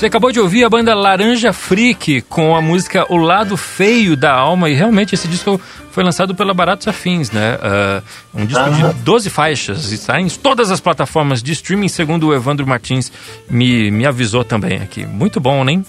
Você 0.02 0.08
acabou 0.08 0.32
de 0.32 0.40
ouvir 0.40 0.64
a 0.64 0.68
banda 0.68 0.96
Laranja 0.96 1.52
Freak 1.52 2.22
com 2.22 2.56
a 2.56 2.60
música 2.60 3.06
O 3.08 3.16
Lado 3.16 3.56
Feio 3.56 4.16
da 4.16 4.32
Alma 4.32 4.68
e 4.68 4.74
realmente 4.74 5.14
esse 5.14 5.28
disco 5.28 5.60
foi 5.92 6.02
lançado 6.02 6.34
pela 6.34 6.52
Baratos 6.52 6.88
Afins, 6.88 7.30
né? 7.30 7.56
Ah, 7.62 8.02
um 8.34 8.44
disco 8.44 8.68
de 8.68 8.82
12 9.04 9.30
faixas, 9.30 9.92
está 9.92 10.20
em 10.20 10.26
todas 10.26 10.72
as 10.72 10.80
plataformas 10.80 11.40
de 11.40 11.52
streaming, 11.52 11.86
segundo 11.86 12.26
o 12.26 12.34
Evandro 12.34 12.66
Martins 12.66 13.12
me, 13.48 13.92
me 13.92 14.04
avisou 14.04 14.42
também 14.42 14.78
aqui. 14.78 15.06
Muito 15.06 15.38
bom, 15.38 15.62
né? 15.62 15.80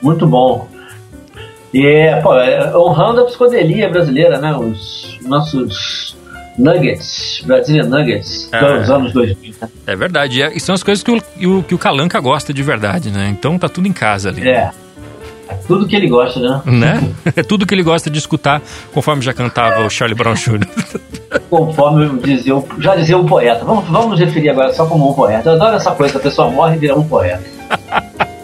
Muito 0.00 0.28
bom. 0.28 0.68
E, 1.72 2.20
pô, 2.22 2.36
é, 2.36 2.76
honrando 2.76 3.22
a 3.22 3.24
psicodelia 3.24 3.88
brasileira, 3.88 4.38
né? 4.38 4.56
Os 4.56 5.18
nossos 5.22 6.16
nuggets, 6.58 7.42
Brazilian 7.44 7.84
Nuggets, 7.86 8.48
É. 8.52 8.78
dos 8.78 8.90
anos 8.90 9.12
2000. 9.12 9.54
né? 9.60 9.68
É 9.86 9.96
verdade. 9.96 10.38
E 10.38 10.42
é- 10.42 10.56
E 10.56 10.60
são 10.60 10.74
as 10.74 10.82
coisas 10.82 11.02
que 11.02 11.10
o, 11.46 11.62
que 11.62 11.74
o, 11.74 11.78
Calanca 11.78 12.20
gosta 12.20 12.52
de 12.54 12.62
verdade, 12.62 13.10
né? 13.10 13.28
Então 13.30 13.58
tá 13.58 13.68
tudo 13.68 13.88
em 13.88 13.92
casa 13.92 14.28
ali. 14.30 14.48
É. 14.48 14.70
É 15.46 15.54
tudo 15.66 15.86
que 15.86 15.94
ele 15.94 16.08
gosta, 16.08 16.40
né? 16.40 16.62
Né? 16.64 17.10
É 17.36 17.42
tudo 17.42 17.66
que 17.66 17.74
ele 17.74 17.82
gosta 17.82 18.08
de 18.08 18.18
escutar, 18.18 18.62
conforme 18.92 19.20
já 19.22 19.34
cantava 19.34 19.84
o 19.84 19.90
Charlie 19.90 20.16
Brown 20.16 20.34
Jr. 20.34 20.66
Conforme 21.50 22.18
dizia, 22.20 22.54
já 22.78 22.94
dizia 22.96 23.18
um 23.18 23.26
poeta. 23.26 23.64
Vamos, 23.64 23.84
vamos 23.88 24.10
nos 24.12 24.20
referir 24.20 24.48
agora 24.50 24.72
só 24.72 24.86
como 24.86 25.10
um 25.10 25.14
poeta. 25.14 25.50
Eu 25.50 25.54
adoro 25.54 25.76
essa 25.76 25.90
coisa, 25.90 26.16
a 26.18 26.20
pessoa 26.20 26.48
morre 26.50 26.76
e 26.76 26.78
vira 26.78 26.94
um 26.98 27.06
poeta. 27.06 27.42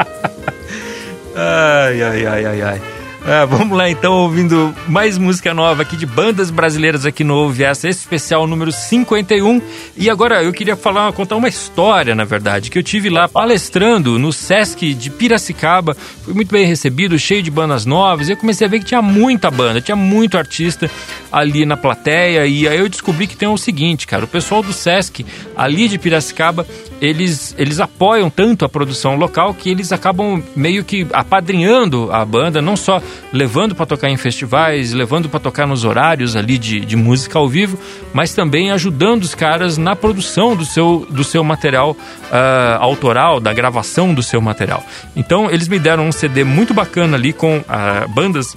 Ai, 1.37 2.03
ai, 2.03 2.27
ai, 2.27 2.45
ai, 2.47 2.63
ai. 2.63 2.83
Ah, 3.23 3.45
vamos 3.45 3.77
lá 3.77 3.89
então, 3.89 4.15
ouvindo 4.15 4.75
mais 4.89 5.19
música 5.19 5.53
nova 5.53 5.83
aqui 5.83 5.95
de 5.95 6.07
bandas 6.07 6.51
brasileiras 6.51 7.05
aqui 7.05 7.23
no 7.23 7.35
Ouve 7.35 7.65
esse 7.65 7.89
especial 7.89 8.47
número 8.47 8.73
51. 8.73 9.61
E 9.97 10.09
agora 10.09 10.43
eu 10.43 10.53
queria 10.53 10.75
falar, 10.75 11.13
contar 11.13 11.37
uma 11.37 11.49
história, 11.49 12.15
na 12.15 12.25
verdade, 12.25 12.71
que 12.71 12.79
eu 12.79 12.83
tive 12.83 13.11
lá 13.11 13.29
palestrando 13.29 14.19
no 14.19 14.33
Sesc 14.33 14.95
de 14.95 15.11
Piracicaba. 15.11 15.95
Fui 16.25 16.33
muito 16.33 16.51
bem 16.51 16.65
recebido, 16.65 17.19
cheio 17.19 17.43
de 17.43 17.51
bandas 17.51 17.85
novas. 17.85 18.29
E 18.29 18.33
eu 18.33 18.37
comecei 18.39 18.67
a 18.67 18.71
ver 18.71 18.79
que 18.79 18.87
tinha 18.87 19.03
muita 19.03 19.51
banda, 19.51 19.83
tinha 19.83 19.97
muito 19.97 20.39
artista 20.39 20.91
ali 21.31 21.67
na 21.67 21.77
plateia. 21.77 22.47
E 22.47 22.67
aí 22.67 22.79
eu 22.79 22.89
descobri 22.89 23.27
que 23.27 23.37
tem 23.37 23.49
o 23.49 23.59
seguinte, 23.59 24.07
cara, 24.07 24.25
o 24.25 24.29
pessoal 24.29 24.63
do 24.63 24.73
Sesc 24.73 25.27
ali 25.55 25.89
de 25.89 25.99
Piracicaba, 25.99 26.67
eles, 27.01 27.55
eles 27.59 27.81
apoiam 27.81 28.29
tanto 28.29 28.65
a 28.65 28.69
produção 28.69 29.17
local 29.17 29.55
que 29.55 29.71
eles 29.71 29.91
acabam 29.91 30.43
meio 30.55 30.85
que 30.85 31.07
apadrinhando 31.13 32.11
a 32.13 32.25
banda, 32.25 32.61
não 32.61 32.77
só 32.77 33.03
levando 33.33 33.75
para 33.75 33.87
tocar 33.87 34.11
em 34.11 34.17
festivais, 34.17 34.93
levando 34.93 35.29
para 35.29 35.41
tocar 35.41 35.67
nos 35.67 35.85
horários 35.85 36.37
ali 36.37 36.59
de, 36.59 36.81
de 36.81 36.97
música 36.97 37.39
ao 37.39 37.49
vivo, 37.49 37.79
mas 38.13 38.35
também 38.35 38.71
ajudando 38.71 39.23
os 39.23 39.35
caras 39.35 39.79
na 39.79 39.97
produção 39.97 40.55
do 40.55 40.65
seu, 40.65 41.07
do 41.09 41.25
seu 41.25 41.43
material 41.43 41.97
ah, 42.31 42.79
autoral, 42.81 43.41
da 43.41 43.53
gravação 43.53 44.13
do 44.13 44.23
seu 44.23 44.41
material. 44.41 44.85
Então 45.17 45.51
eles 45.51 45.69
me 45.69 45.79
deram 45.79 46.07
um 46.07 46.13
CD 46.13 46.45
muito 46.45 46.75
bacana 46.75 47.17
ali 47.17 47.33
com 47.33 47.65
ah, 47.69 48.07
bandas 48.09 48.55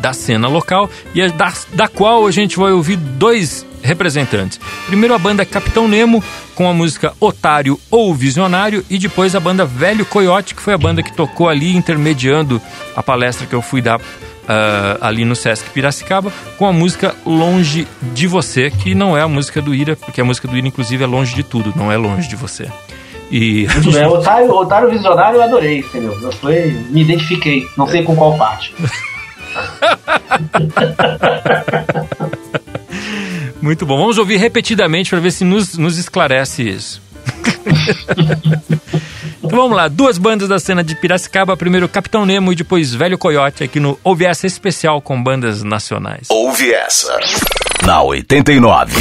da 0.00 0.12
cena 0.12 0.48
local 0.48 0.90
e 1.14 1.20
é 1.20 1.28
da, 1.28 1.52
da 1.72 1.86
qual 1.86 2.26
a 2.26 2.30
gente 2.30 2.56
vai 2.56 2.72
ouvir 2.72 2.96
dois 2.96 3.64
representantes. 3.84 4.58
Primeiro 4.86 5.14
a 5.14 5.18
banda 5.18 5.44
Capitão 5.44 5.86
Nemo 5.86 6.24
com 6.54 6.68
a 6.68 6.72
música 6.72 7.12
Otário 7.20 7.78
ou 7.90 8.14
Visionário 8.14 8.84
e 8.88 8.98
depois 8.98 9.36
a 9.36 9.40
banda 9.40 9.66
Velho 9.66 10.06
Coiote, 10.06 10.54
que 10.54 10.62
foi 10.62 10.72
a 10.72 10.78
banda 10.78 11.02
que 11.02 11.12
tocou 11.12 11.48
ali 11.48 11.76
intermediando 11.76 12.60
a 12.96 13.02
palestra 13.02 13.46
que 13.46 13.54
eu 13.54 13.60
fui 13.60 13.82
dar 13.82 14.00
ah, 14.48 14.96
ali 15.00 15.24
no 15.24 15.36
Sesc 15.36 15.68
Piracicaba 15.70 16.32
com 16.56 16.66
a 16.66 16.72
música 16.72 17.14
Longe 17.26 17.86
de 18.00 18.26
Você, 18.26 18.70
que 18.70 18.94
não 18.94 19.16
é 19.16 19.20
a 19.20 19.28
música 19.28 19.60
do 19.60 19.74
Ira, 19.74 19.96
porque 19.96 20.20
a 20.20 20.24
música 20.24 20.48
do 20.48 20.56
Ira 20.56 20.66
inclusive 20.66 21.04
é 21.04 21.06
Longe 21.06 21.34
de 21.34 21.42
Tudo, 21.42 21.72
não 21.76 21.92
é 21.92 21.96
Longe 21.96 22.28
de 22.28 22.36
Você. 22.36 22.68
E 23.30 23.66
bem, 23.66 24.06
Otário, 24.06 24.50
Otário 24.50 24.90
Visionário 24.90 25.38
eu 25.38 25.42
adorei, 25.42 25.80
entendeu? 25.80 26.18
Eu 26.20 26.32
fui, 26.32 26.70
me 26.90 27.02
identifiquei, 27.02 27.66
não 27.76 27.86
sei 27.86 28.02
com 28.02 28.16
qual 28.16 28.36
parte. 28.38 28.74
Muito 33.64 33.86
bom. 33.86 33.96
Vamos 33.96 34.18
ouvir 34.18 34.36
repetidamente 34.36 35.08
para 35.08 35.20
ver 35.20 35.32
se 35.32 35.42
nos, 35.42 35.78
nos 35.78 35.96
esclarece 35.96 36.68
isso. 36.68 37.00
então 39.42 39.58
vamos 39.58 39.74
lá, 39.74 39.88
duas 39.88 40.18
bandas 40.18 40.50
da 40.50 40.58
cena 40.58 40.84
de 40.84 40.94
Piracicaba, 40.94 41.56
primeiro 41.56 41.88
Capitão 41.88 42.26
Nemo 42.26 42.52
e 42.52 42.56
depois 42.56 42.94
Velho 42.94 43.16
Coiote, 43.16 43.64
aqui 43.64 43.80
no 43.80 43.98
Ouve 44.04 44.26
Essa 44.26 44.46
especial 44.46 45.00
com 45.00 45.22
bandas 45.22 45.62
nacionais. 45.62 46.26
Ouve 46.28 46.74
essa. 46.74 47.18
Na 47.86 48.02
89. 48.02 48.92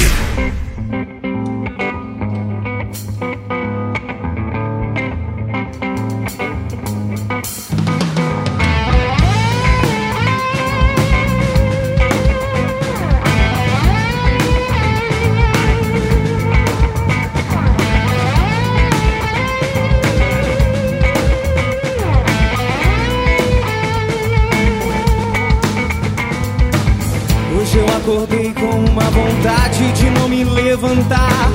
Acordei 28.03 28.53
com 28.53 28.91
uma 28.91 29.03
vontade 29.03 29.91
de 29.93 30.09
não 30.09 30.27
me 30.27 30.43
levantar. 30.43 31.49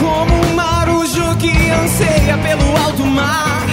Como 0.00 0.34
um 0.46 0.54
marujo 0.54 1.36
que 1.36 1.50
anseia 1.70 2.38
pelo 2.38 2.76
alto 2.78 3.04
mar. 3.04 3.66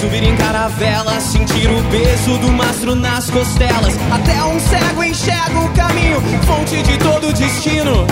Subir 0.00 0.22
em 0.22 0.36
caravela, 0.36 1.20
sentir 1.20 1.68
o 1.68 1.82
peso 1.90 2.38
do 2.38 2.52
mastro 2.52 2.94
nas 2.94 3.28
costelas. 3.30 3.98
Até 4.12 4.44
um 4.44 4.60
cego 4.60 5.02
enxerga 5.02 5.58
o 5.58 5.68
caminho, 5.70 6.20
fonte 6.46 6.80
de 6.82 6.96
todo 6.98 7.32
destino. 7.32 8.06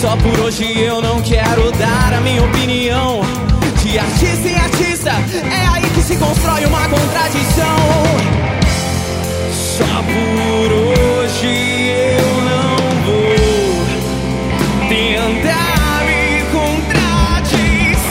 Só 0.00 0.16
por 0.16 0.40
hoje 0.40 0.76
eu 0.76 1.00
não 1.00 1.20
quero 1.22 1.70
dar 1.72 2.14
a 2.14 2.20
minha 2.20 2.42
opinião. 2.42 3.20
De 3.80 3.98
artista 3.98 4.48
em 4.48 4.56
artista, 4.56 5.10
é 5.10 5.68
aí 5.68 5.88
que 5.90 6.02
se 6.02 6.16
constrói 6.16 6.66
uma 6.66 6.88
contradição. 6.88 8.59
Só 9.80 10.72
hoje 10.72 11.46
eu 11.46 12.28
não 12.42 12.76
vou 13.06 13.34
tentar 14.88 16.04
me 16.06 16.22
contradizer. 16.52 18.10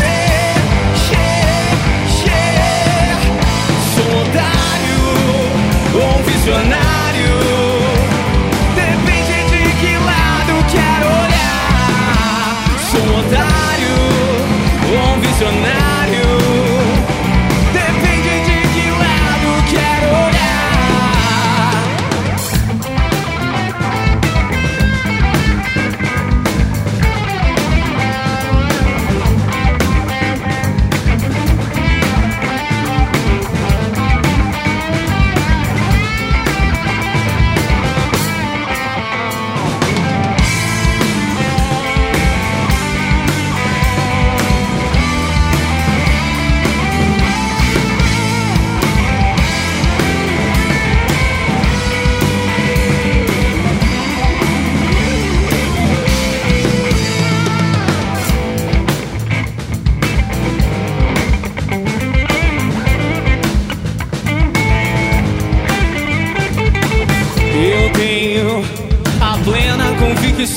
Sou 3.96 4.06
um 4.06 4.22
otário 4.22 5.02
ou 5.94 6.20
um 6.20 6.24
visionário. 6.24 7.34
Depende 8.76 9.38
de 9.52 9.64
que 9.80 9.92
lado 9.98 10.54
quero 10.72 11.08
olhar. 11.24 12.58
Sou 12.90 13.02
um 13.02 13.20
otário 13.20 13.98
ou 14.92 15.16
um 15.16 15.20
visionário. 15.20 15.89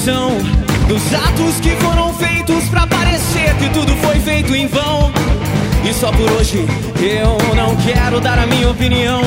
Dos 0.04 1.14
atos 1.14 1.60
que 1.60 1.76
foram 1.76 2.12
feitos 2.14 2.64
pra 2.64 2.88
parecer 2.88 3.54
que 3.54 3.68
tudo 3.68 3.94
foi 3.98 4.18
feito 4.18 4.52
em 4.52 4.66
vão. 4.66 5.12
E 5.88 5.94
só 5.94 6.10
por 6.10 6.28
hoje 6.32 6.66
eu 7.00 7.38
não 7.54 7.76
quero 7.76 8.20
dar 8.20 8.36
a 8.36 8.46
minha 8.46 8.68
opinião. 8.68 9.22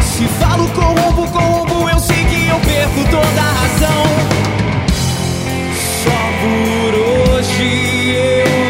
Se 0.00 0.24
falo 0.38 0.68
corrompo, 0.68 1.26
corrompo, 1.32 1.88
eu 1.88 1.98
sei 1.98 2.24
que 2.26 2.46
eu 2.46 2.60
perco 2.60 3.04
toda 3.10 3.40
a 3.40 3.52
razão. 3.52 4.04
Só 6.04 6.20
por 6.40 7.34
hoje 7.34 8.14
eu 8.14 8.61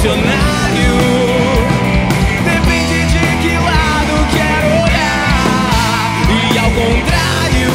ou 0.00 0.14
visionário. 0.14 0.96
Depende 2.44 2.98
de 3.06 3.24
que 3.42 3.54
lado 3.56 4.14
quero 4.32 4.68
olhar. 4.82 6.10
E 6.30 6.58
ao 6.58 6.70
contrário 6.70 7.70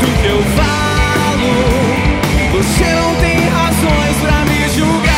do 0.00 0.08
que 0.20 0.28
eu 0.28 0.42
falo, 0.56 1.52
você 2.52 2.88
não 2.94 3.14
tem 3.16 3.38
razões 3.48 4.16
pra 4.20 4.44
me 4.44 4.68
julgar. 4.68 5.12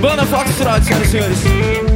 Banda 0.00 0.24
Foxtrot, 0.26 0.84
senhoras 0.84 1.06
e 1.06 1.10
senhores. 1.10 1.89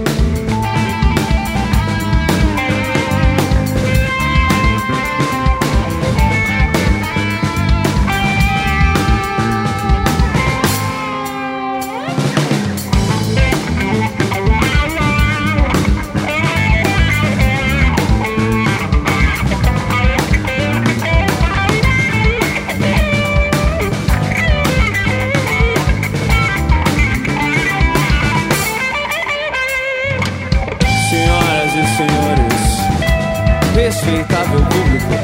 Respeitável 34.25 34.61
público, 34.65 35.15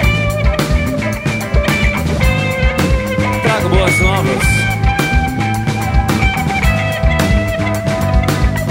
trago 3.42 3.68
boas 3.68 3.98
novas. 4.00 4.44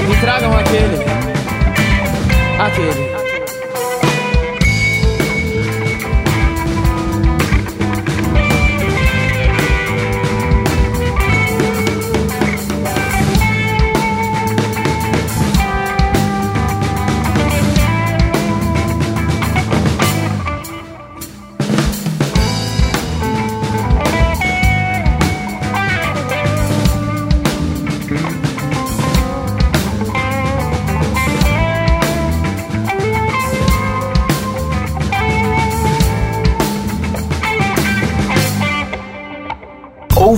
Me 0.08 0.16
tragam 0.22 0.58
aquele, 0.58 0.98
aquele. 2.60 3.19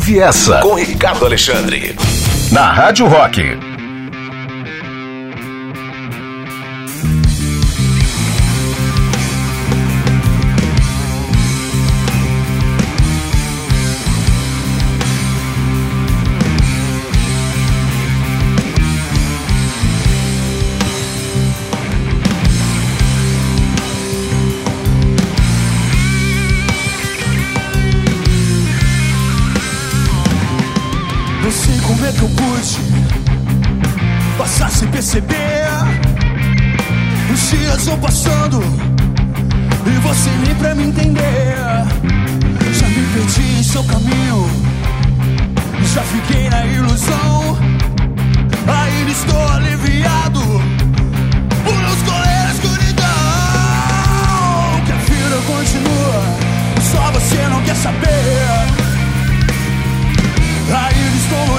Ouve 0.01 0.19
essa 0.19 0.59
com 0.61 0.73
Ricardo 0.73 1.27
Alexandre. 1.27 1.95
Na 2.51 2.71
Rádio 2.73 3.05
Rock. 3.05 3.70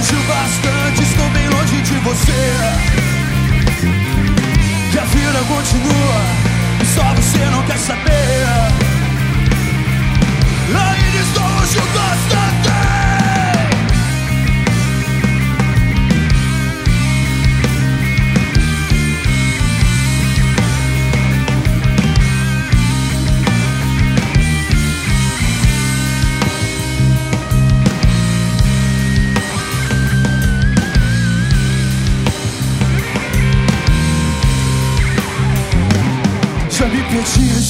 Longe 0.03 0.17
o 0.17 0.23
bastante, 0.27 1.03
estou 1.03 1.29
bem 1.31 1.49
longe 1.49 1.81
de 1.81 1.95
você. 2.01 2.33
Que 4.91 4.99
a 4.99 5.05
vida 5.05 5.39
continua, 5.47 6.23
só 6.95 7.15
você 7.15 7.39
não 7.47 7.63
quer 7.63 7.79
saber. 7.79 8.47
Ainda 10.69 11.19
estou 11.19 11.45
longe 11.45 11.79
o 11.79 11.99
bastante. 11.99 12.42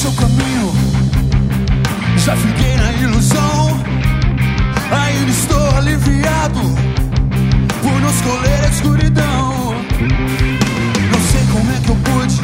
Seu 0.02 0.12
caminho, 0.14 0.74
já 2.16 2.34
fiquei 2.34 2.76
na 2.76 2.92
ilusão. 2.94 3.80
Ainda 4.90 5.30
estou 5.30 5.76
aliviado 5.76 6.60
por 7.80 8.00
não 8.00 8.10
escolher 8.10 8.64
a 8.64 8.68
escuridão. 8.68 9.74
Não 11.12 11.20
sei 11.30 11.46
como 11.52 11.70
é 11.70 11.78
que 11.84 11.88
eu 11.88 11.96
pude 11.96 12.40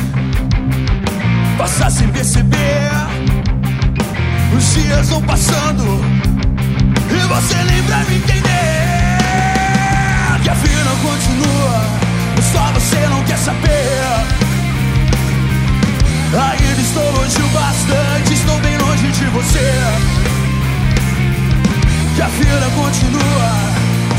passar 1.58 1.90
sem 1.90 2.06
perceber. 2.10 2.90
Os 4.56 4.74
dias 4.74 5.08
vão 5.08 5.22
passando 5.22 5.82
e 7.10 7.26
você 7.26 7.56
nem 7.64 7.82
pra 7.82 7.98
me 8.04 8.18
entender. 8.18 8.38
Que 10.44 10.48
a 10.48 10.54
vida 10.54 10.90
continua, 11.02 11.82
só 12.52 12.72
você 12.72 13.08
não 13.08 13.24
quer 13.24 13.38
saber. 13.38 14.47
Ainda 16.30 16.80
estou 16.82 17.10
longe 17.12 17.40
o 17.40 17.48
bastante, 17.48 18.34
estou 18.34 18.58
bem 18.60 18.76
longe 18.76 19.10
de 19.12 19.24
você. 19.26 19.72
Que 22.16 22.22
a 22.22 22.26
vida 22.26 22.70
continua, 22.74 23.52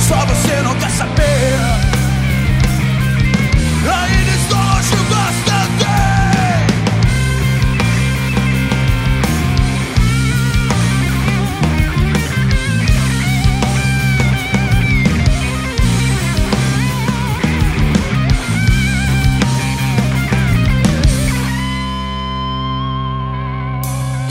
só 0.07 0.25
você 0.25 0.61
não 0.63 0.73
quer 0.79 0.89
saber. 0.89 1.59
Ainda 3.83 4.31
estou 4.31 4.57
longe 4.57 4.93
o 4.95 5.03
bastante. 5.13 6.08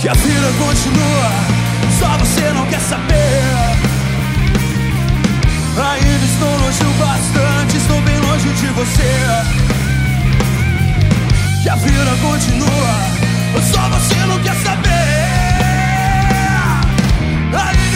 Que 0.01 0.09
a 0.09 0.12
vida 0.14 0.53
continua, 0.59 1.30
só 1.99 2.16
você 2.18 2.53
não 2.53 2.64
quer 2.66 2.80
saber. 2.80 3.42
Ainda 5.76 6.24
estou 6.24 6.57
longe 6.61 6.84
o 6.84 6.92
bastante, 7.05 7.76
estou 7.78 8.01
bem 8.03 8.16
longe 8.20 8.49
de 8.49 8.66
você. 8.68 9.26
Que 11.64 11.68
a 11.68 11.74
vida 11.74 12.16
continua, 12.22 12.94
só 13.72 13.88
você 13.88 14.14
não 14.26 14.38
quer 14.40 14.55
saber. 14.62 15.18
Ainda 17.53 17.88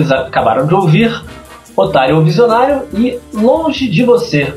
Vocês 0.00 0.12
acabaram 0.12 0.66
de 0.66 0.74
ouvir 0.74 1.22
Otário 1.76 2.22
Visionário 2.22 2.84
e 2.94 3.18
Longe 3.34 3.86
de 3.86 4.02
Você. 4.02 4.54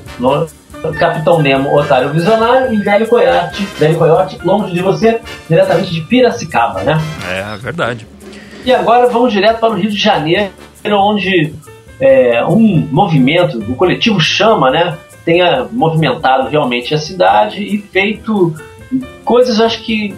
Capitão 0.98 1.42
Nemo, 1.42 1.78
Otário 1.78 2.10
Visionário 2.10 2.74
e 2.74 2.78
Velho 2.78 3.08
Coyote, 3.08 3.64
Velho 3.78 3.98
Coyote, 3.98 4.40
Longe 4.44 4.74
de 4.74 4.82
Você, 4.82 5.20
diretamente 5.50 5.94
de 5.94 6.02
Piracicaba, 6.02 6.82
né? 6.84 6.94
É 7.30 7.58
verdade. 7.58 8.08
E 8.66 8.74
agora 8.74 9.08
vamos 9.08 9.34
direto 9.34 9.60
para 9.60 9.74
o 9.74 9.76
Rio 9.76 9.90
de 9.90 9.98
Janeiro, 9.98 10.52
onde 10.86 11.54
é, 12.00 12.44
um 12.46 12.88
movimento, 12.90 13.60
o 13.60 13.76
coletivo 13.76 14.20
Chama, 14.22 14.72
né, 14.72 14.98
tenha 15.26 15.68
movimentado 15.72 16.50
realmente 16.50 16.94
a 16.94 16.98
cidade 16.98 17.64
e 17.64 17.78
feito 17.78 18.56
coisas, 19.26 19.60
acho 19.60 19.82
que 19.84 20.16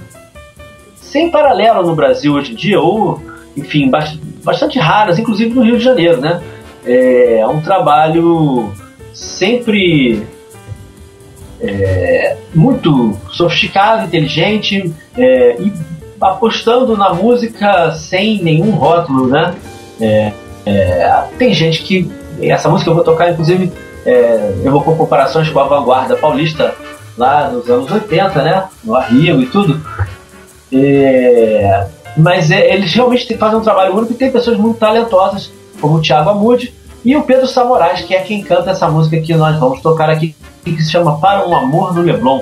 sem 0.96 1.32
paralelo 1.32 1.84
no 1.84 1.96
Brasil 1.96 2.34
hoje 2.34 2.54
em 2.54 2.56
dia, 2.56 2.80
ou, 2.80 3.22
enfim, 3.56 3.90
bast- 3.90 4.20
bastante 4.44 4.80
raras, 4.80 5.18
inclusive 5.20 5.54
no 5.54 5.64
Rio 5.64 5.78
de 5.78 5.84
Janeiro, 5.84 6.20
né? 6.20 6.42
É 6.86 7.46
um 7.48 7.62
trabalho 7.62 8.72
sempre 9.14 10.24
é, 11.62 12.38
muito 12.54 13.18
sofisticado, 13.32 14.06
inteligente 14.06 14.94
é, 15.18 15.56
e 15.60 15.74
apostando 16.22 16.96
na 16.96 17.14
música 17.14 17.92
sem 17.94 18.42
nenhum 18.44 18.72
rótulo, 18.72 19.28
né? 19.28 19.56
É, 20.00 20.32
é, 20.66 21.24
tem 21.38 21.54
gente 21.54 21.82
que 21.84 22.10
essa 22.42 22.70
música 22.70 22.90
eu 22.90 22.96
vou 22.96 23.04
tocar, 23.04 23.32
inclusive, 23.32 23.72
é, 24.06 24.54
com 24.64 24.96
comparações 24.96 25.50
com 25.50 25.60
a 25.60 25.64
vanguarda 25.68 26.16
paulista 26.16 26.76
lá 27.18 27.50
nos 27.50 27.70
anos 27.70 27.90
80, 27.90 28.42
né? 28.42 28.64
No 28.84 29.00
Rio 29.00 29.42
e 29.42 29.46
tudo. 29.48 29.82
É, 30.72 31.88
mas 32.18 32.52
é, 32.52 32.74
eles 32.74 32.94
realmente 32.94 33.36
fazem 33.38 33.58
um 33.58 33.62
trabalho 33.64 33.96
único 33.96 34.14
e 34.14 34.16
tem 34.16 34.32
pessoas 34.32 34.58
muito 34.58 34.80
talentosas, 34.80 35.52
como 35.80 35.96
o 35.96 36.02
Thiago 36.02 36.30
Amude 36.30 36.74
e 37.04 37.16
o 37.16 37.24
Pedro 37.24 37.48
Samorais, 37.48 38.02
que 38.02 38.16
é 38.16 38.22
quem 38.22 38.44
canta 38.44 38.72
essa 38.72 38.90
música 38.90 39.20
que 39.20 39.34
nós 39.36 39.60
vamos 39.60 39.82
tocar 39.82 40.10
aqui, 40.10 40.36
que 40.64 40.82
se 40.82 40.92
chama 40.92 41.20
Para 41.20 41.48
um 41.48 41.56
Amor 41.56 41.94
no 41.94 42.02
Leblon, 42.02 42.42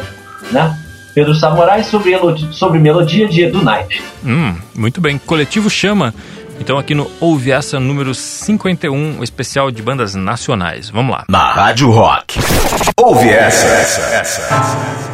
né? 0.51 0.79
Pedro 1.13 1.35
Samorais 1.35 1.87
sobre, 1.87 2.15
sobre 2.51 2.79
melodia 2.79 3.27
de 3.27 3.43
Edu 3.43 3.61
Knight. 3.63 4.01
Hum, 4.25 4.55
muito 4.73 4.99
bem. 4.99 5.17
Coletivo 5.17 5.69
Chama. 5.69 6.13
Então 6.59 6.77
aqui 6.77 6.95
no 6.95 7.09
Ouve 7.19 7.51
Essa 7.51 7.79
número 7.79 8.15
51, 8.15 9.19
o 9.19 9.23
especial 9.23 9.69
de 9.69 9.81
bandas 9.81 10.15
nacionais. 10.15 10.89
Vamos 10.89 11.11
lá. 11.11 11.25
Na 11.27 11.51
Rádio 11.51 11.91
Rock. 11.91 12.39
Ouve 12.97 13.29
essa. 13.29 13.67
essa, 13.67 14.01
essa. 14.15 14.55
Algo 14.55 15.12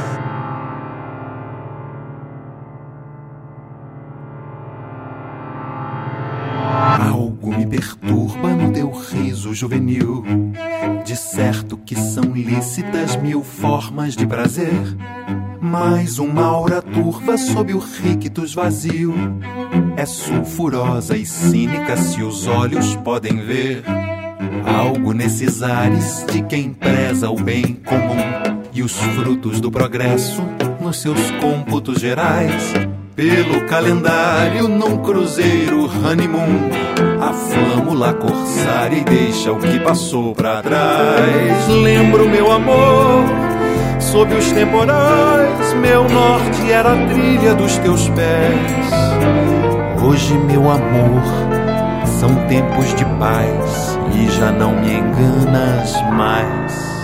perturba 7.70 8.50
no 8.50 8.72
teu 8.72 8.92
riso 8.92 9.54
juvenil. 9.54 10.24
De 11.06 11.16
certo 11.16 11.78
que 11.78 11.96
são 11.96 12.24
lícitas 12.34 13.16
mil 13.16 13.44
formas 13.44 14.16
de 14.16 14.26
prazer. 14.26 14.98
Mas 15.62 16.20
uma 16.20 16.44
aura 16.44 16.82
turva 16.82 17.38
sob 17.38 17.74
o 17.74 17.80
rictus 17.80 18.54
vazio 18.54 19.14
é 19.96 20.06
sulfurosa 20.06 21.18
e 21.18 21.26
cínica 21.26 21.98
se 21.98 22.24
os 22.24 22.48
olhos 22.48 22.96
podem 22.98 23.38
ver. 23.46 23.84
Algo 24.66 25.14
nesses 25.14 25.62
ares 25.62 26.26
de 26.32 26.42
quem 26.44 26.74
preza 26.74 27.30
o 27.30 27.36
bem 27.36 27.76
comum 27.86 28.60
e 28.74 28.82
os 28.82 28.98
frutos 28.98 29.60
do 29.60 29.70
progresso 29.70 30.42
no 30.82 30.90
nos 30.90 31.02
seus 31.02 31.20
cômputos 31.42 32.00
gerais. 32.00 32.74
Pelo 33.16 33.66
calendário, 33.68 34.68
num 34.68 34.98
cruzeiro 35.04 35.86
honeymoon, 35.86 36.70
a 37.30 37.34
flâmula 37.34 38.14
corsária 38.14 38.98
e 38.98 39.04
deixa 39.04 39.52
o 39.52 39.60
que 39.60 39.80
passou 39.80 40.34
pra 40.34 40.64
trás. 40.64 41.68
Lembro 41.68 42.28
meu 42.28 42.52
amor, 42.52 43.24
sob 44.00 44.34
os 44.34 44.52
temporais, 44.52 45.74
meu 45.76 46.10
norte 46.10 46.72
era 46.72 46.94
a 46.94 47.08
trilha 47.08 47.54
dos 47.54 47.78
teus 47.78 48.10
pés. 48.10 48.90
Hoje, 50.04 50.34
meu 50.40 50.72
amor, 50.72 51.22
são 52.20 52.34
tempos 52.48 52.96
de 52.96 53.06
paz 53.20 54.00
e 54.16 54.28
já 54.32 54.52
não 54.52 54.72
me 54.72 54.92
enganas 54.92 56.02
mais. 56.12 56.99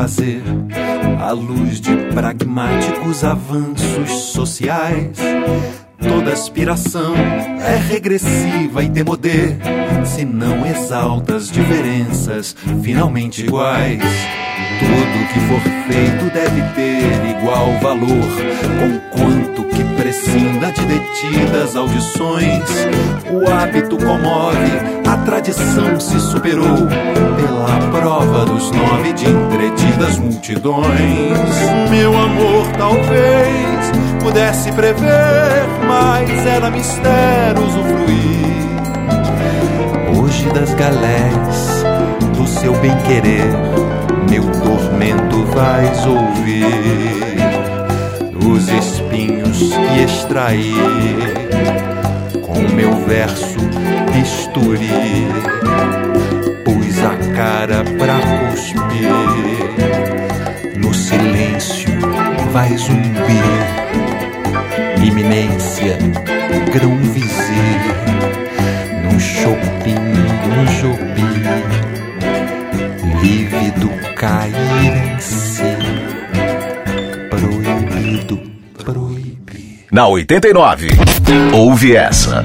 Fazer, 0.00 0.42
à 1.20 1.30
luz 1.32 1.78
de 1.78 1.94
pragmáticos 2.14 3.22
avanços 3.22 4.10
sociais. 4.32 5.18
Toda 5.98 6.32
aspiração 6.32 7.14
é 7.14 7.76
regressiva 7.76 8.82
e 8.82 8.88
demodê, 8.88 9.58
se 10.06 10.24
não 10.24 10.64
exalta 10.64 11.36
as 11.36 11.50
diferenças 11.50 12.56
finalmente 12.82 13.44
iguais. 13.44 14.00
Tudo 14.78 15.28
que 15.34 15.40
for 15.40 15.60
feito 15.92 16.32
deve 16.32 16.62
ter 16.74 17.38
igual 17.38 17.78
valor, 17.80 19.10
conquanto 19.12 19.59
que 19.80 20.02
prescinda 20.02 20.70
de 20.72 20.84
detidas 20.84 21.74
audições. 21.74 22.68
O 23.30 23.50
hábito 23.50 23.96
comove, 23.96 24.70
a 25.08 25.16
tradição 25.24 25.98
se 25.98 26.20
superou 26.20 26.86
pela 26.86 27.90
prova 27.90 28.44
dos 28.44 28.70
nove 28.70 29.12
de 29.14 29.26
entretidas 29.26 30.18
multidões. 30.18 30.90
Meu 31.90 32.16
amor, 32.16 32.66
talvez 32.76 33.90
pudesse 34.22 34.70
prever, 34.72 35.66
mas 35.86 36.46
era 36.46 36.70
mistério 36.70 37.62
usufruir. 37.62 38.20
Hoje 40.18 40.46
das 40.50 40.74
galés 40.74 41.84
do 42.36 42.46
seu 42.46 42.72
bem-querer, 42.80 43.50
meu 44.28 44.44
tormento 44.62 45.44
vais 45.46 46.06
ouvir. 46.06 47.19
Os 48.52 48.68
espinhos 48.68 49.58
que 49.58 50.02
extraí. 50.02 50.74
Com 52.42 52.74
meu 52.74 52.94
verso 53.06 53.58
bisturi, 54.12 54.88
pus 56.64 56.98
a 57.04 57.16
cara 57.34 57.84
pra 57.96 58.18
cuspir. 58.50 59.08
No 60.76 60.92
silêncio 60.92 61.90
vai 62.52 62.76
zumbir, 62.76 63.44
iminência, 65.00 65.96
grão 66.72 66.96
Na 79.92 80.06
89, 80.06 80.88
ouve 81.52 81.96
essa. 81.96 82.44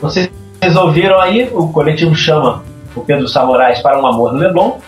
Vocês 0.00 0.30
ouviram 0.76 1.20
aí, 1.20 1.50
o 1.52 1.68
coletivo 1.68 2.14
chama 2.14 2.62
o 2.94 3.00
Pedro 3.00 3.28
Samorais 3.28 3.80
para 3.80 4.00
um 4.00 4.06
amor 4.06 4.32
no 4.32 4.38
Leblon. 4.38 4.78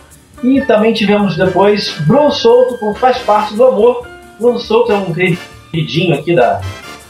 E 0.42 0.60
também 0.62 0.94
tivemos 0.94 1.36
depois 1.36 1.94
Bruno 2.06 2.30
Souto 2.30 2.78
com 2.78 2.94
Faz 2.94 3.18
Parte 3.18 3.54
do 3.54 3.64
Amor. 3.64 4.06
Bruno 4.38 4.58
Souto 4.58 4.92
é 4.92 4.96
um 4.96 5.12
queridinho 5.12 6.14
aqui 6.14 6.34
da, 6.34 6.60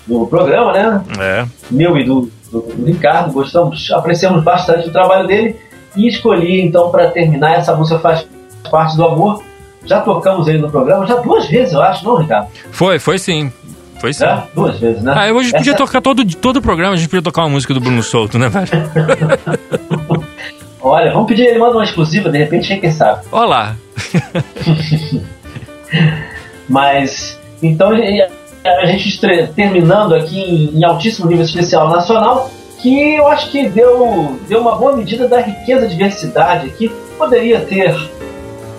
do 0.07 0.27
programa, 0.27 0.73
né? 0.73 1.05
É. 1.21 1.47
Meu 1.71 1.97
e 1.97 2.05
do, 2.05 2.31
do, 2.51 2.61
do 2.61 2.87
Ricardo. 2.87 3.33
Gostamos, 3.33 3.91
apreciamos 3.93 4.43
bastante 4.43 4.89
o 4.89 4.93
trabalho 4.93 5.29
dele. 5.29 5.57
E 5.95 6.09
escolhi 6.09 6.61
então 6.61 6.91
para 6.91 7.11
terminar 7.11 7.55
essa 7.55 7.75
música 7.77 8.01
Faz 8.01 8.27
Parte 8.71 8.97
do 8.97 9.05
Amor. 9.05 9.43
Já 9.85 10.01
tocamos 10.01 10.47
ele 10.47 10.59
no 10.59 10.71
programa, 10.71 11.07
já 11.07 11.17
duas 11.17 11.49
vezes, 11.49 11.73
eu 11.73 11.81
acho, 11.81 12.05
não, 12.05 12.17
Ricardo? 12.17 12.49
Foi, 12.71 12.99
foi 12.99 13.19
sim. 13.19 13.51
Foi 14.01 14.15
sim. 14.15 14.25
É, 14.25 14.43
duas 14.55 14.79
vezes, 14.79 15.03
né? 15.03 15.13
Ah, 15.15 15.33
hoje 15.33 15.39
a 15.39 15.43
gente 15.43 15.59
podia 15.59 15.77
tocar 15.77 16.01
todo, 16.01 16.25
todo 16.37 16.57
o 16.57 16.63
programa, 16.63 16.95
a 16.95 16.97
gente 16.97 17.09
podia 17.09 17.23
tocar 17.23 17.43
uma 17.43 17.51
música 17.51 17.75
do 17.75 17.81
Bruno 17.81 18.03
Souto, 18.03 18.39
né, 18.39 18.49
velho? 18.49 18.69
Olha, 20.83 21.13
vamos 21.13 21.29
pedir 21.29 21.43
ele 21.43 21.59
manda 21.59 21.75
uma 21.75 21.85
exclusiva, 21.85 22.31
de 22.31 22.39
repente, 22.39 22.75
quem 22.79 22.91
sabe. 22.91 23.27
Olha 23.31 23.47
lá. 23.47 23.77
Mas, 26.67 27.39
então, 27.63 27.91
a 28.65 28.87
gente 28.87 29.21
terminando 29.55 30.15
aqui 30.15 30.41
em, 30.41 30.79
em 30.79 30.85
altíssimo 30.85 31.29
nível 31.29 31.45
especial 31.45 31.91
nacional, 31.91 32.51
que 32.79 33.17
eu 33.17 33.29
acho 33.29 33.51
que 33.51 33.69
deu, 33.69 34.39
deu 34.49 34.61
uma 34.61 34.77
boa 34.77 34.97
medida 34.97 35.29
da 35.29 35.41
riqueza 35.41 35.85
e 35.85 35.91
diversidade 35.91 36.69
aqui. 36.69 36.91
Poderia 37.19 37.61
ter 37.61 37.95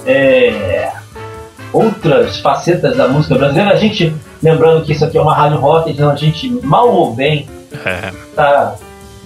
é, 0.08 0.92
outras 1.72 2.40
facetas 2.40 2.98
da 2.98 3.08
música 3.08 3.36
brasileira. 3.36 3.72
A 3.72 3.76
gente, 3.76 4.12
lembrando 4.42 4.84
que 4.86 4.92
isso 4.94 5.06
aqui 5.06 5.18
é 5.18 5.22
uma 5.22 5.34
rádio 5.36 5.58
rock, 5.60 5.90
então 5.92 6.10
a 6.10 6.16
gente, 6.16 6.50
mal 6.64 6.90
ou 6.90 7.14
bem, 7.14 7.48
É. 7.86 8.12
tá, 8.36 8.76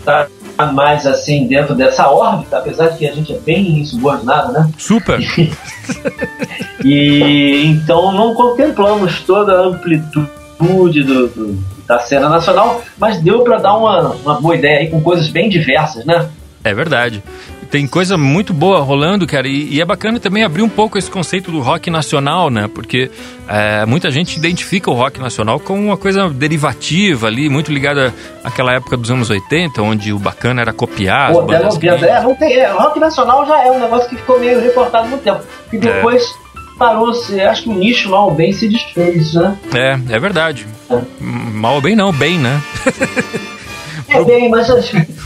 tá 0.06 0.28
mais 0.74 1.06
assim 1.06 1.48
dentro 1.48 1.74
dessa 1.76 2.10
órbita, 2.10 2.58
apesar 2.58 2.90
de 2.90 2.98
que 3.00 3.08
a 3.08 3.14
gente 3.14 3.34
é 3.34 3.38
bem 3.38 3.80
insubordinado, 3.80 4.52
né? 4.52 4.70
Super. 4.78 5.20
E 6.84 7.66
então 7.66 8.12
não 8.12 8.34
contemplamos 8.36 9.22
toda 9.22 9.54
a 9.54 9.66
amplitude 9.68 11.04
do, 11.04 11.28
do- 11.28 11.76
da 11.88 12.00
cena 12.00 12.28
nacional, 12.30 12.82
mas 12.98 13.20
deu 13.22 13.44
para 13.44 13.58
dar 13.60 13.76
uma, 13.78 14.10
uma 14.24 14.42
boa 14.42 14.56
ideia 14.56 14.80
aí 14.80 14.90
com 14.90 15.02
coisas 15.02 15.28
bem 15.30 15.50
diversas, 15.50 16.04
né? 16.06 16.30
É 16.64 16.74
verdade. 16.74 17.24
Tem 17.76 17.86
coisa 17.86 18.18
muito 18.18 18.54
boa 18.54 18.80
rolando, 18.80 19.28
cara, 19.28 19.50
e, 19.50 19.68
e 19.74 19.82
é 19.82 19.86
bacana 19.86 20.18
também 20.18 20.46
abrir 20.46 20.62
um 20.62 20.70
pouco 20.70 20.98
esse 20.98 21.12
conceito 21.12 21.52
do 21.52 21.60
rock 21.60 21.90
nacional, 21.90 22.50
né? 22.50 22.70
Porque 22.74 23.12
é, 23.50 23.86
muita 23.86 24.10
gente 24.10 24.38
identifica 24.38 24.90
o 24.90 24.94
rock 24.94 25.20
nacional 25.20 25.60
como 25.60 25.84
uma 25.88 25.98
coisa 25.98 26.30
derivativa 26.30 27.28
ali, 27.28 27.50
muito 27.50 27.74
ligada 27.74 28.14
àquela 28.46 28.72
época 28.72 28.96
dos 28.96 29.12
anos 29.12 29.30
80, 29.30 29.82
onde 29.82 30.14
o 30.14 30.18
bacana 30.18 30.62
era 30.62 30.72
copiar 30.72 31.32
as 31.32 31.36
Pô, 31.36 31.42
até 31.42 31.52
bandas 31.52 32.04
é, 32.04 32.22
não 32.22 32.34
tem, 32.36 32.54
é, 32.54 32.72
rock 32.72 32.98
nacional 32.98 33.46
já 33.46 33.62
é 33.66 33.70
um 33.70 33.80
negócio 33.82 34.08
que 34.08 34.16
ficou 34.16 34.40
meio 34.40 34.62
reportado 34.62 35.10
no 35.10 35.18
tempo. 35.18 35.42
E 35.74 35.78
depois 35.78 36.34
parou-se, 36.80 37.42
acho 37.42 37.64
que 37.64 37.70
o 37.70 37.74
nicho 37.74 38.10
mal 38.10 38.30
ou 38.30 38.34
bem 38.34 38.54
se 38.54 38.70
desfez, 38.70 39.34
né? 39.34 39.58
É, 39.74 40.16
é 40.16 40.18
verdade. 40.18 40.66
Mal 41.20 41.76
ou 41.76 41.82
bem 41.82 41.94
não, 41.94 42.14
bem, 42.14 42.40
né? 42.40 42.62
É 44.08 44.24
bem, 44.24 44.50
mas 44.50 44.70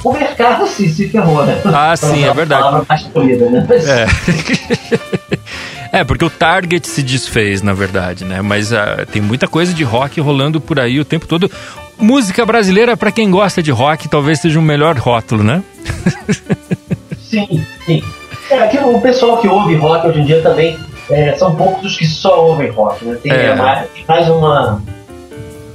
o 0.04 0.14
mercado 0.14 0.68
se, 0.68 0.88
se 0.90 1.10
ferrou, 1.10 1.46
né? 1.46 1.62
Ah, 1.66 1.96
sim, 1.96 2.24
é 2.26 2.34
verdade. 2.34 2.86
Mais 2.88 3.04
polida, 3.04 3.50
né? 3.50 3.66
Mas- 3.68 3.88
É. 3.88 4.06
É, 5.92 6.04
porque 6.04 6.24
o 6.24 6.30
Target 6.30 6.88
se 6.88 7.02
desfez, 7.02 7.64
na 7.64 7.74
verdade, 7.74 8.24
né? 8.24 8.44
Mas 8.44 8.72
ah, 8.72 9.08
tem 9.12 9.20
muita 9.20 9.48
coisa 9.48 9.74
de 9.74 9.84
rock 9.84 10.22
rolando 10.22 10.62
por 10.62 10.80
aí 10.80 11.00
o 11.00 11.04
tempo 11.06 11.26
todo. 11.26 11.50
Música 11.98 12.46
brasileira, 12.46 12.96
pra 12.96 13.12
quem 13.12 13.32
gosta 13.32 13.62
de 13.64 13.72
rock, 13.72 14.08
talvez 14.08 14.40
seja 14.40 14.60
o 14.60 14.62
melhor 14.62 14.96
rótulo, 15.00 15.44
né? 15.44 15.64
Sim, 17.20 17.64
sim. 17.86 18.04
É, 18.52 18.86
o 18.86 19.00
pessoal 19.02 19.38
que 19.38 19.48
ouve 19.48 19.76
rock 19.76 20.08
hoje 20.08 20.20
em 20.22 20.26
dia 20.26 20.42
também 20.42 20.78
é, 21.10 21.34
são 21.36 21.56
poucos 21.56 21.86
os 21.86 21.98
que 21.98 22.06
só 22.06 22.44
ouvem 22.48 22.70
rock, 22.70 23.06
né? 23.06 23.18
Tem 23.22 23.32
É. 23.32 23.46
é, 23.48 23.56
mais, 23.56 23.90
tem 23.90 24.06
mais 24.08 24.28
uma, 24.30 24.82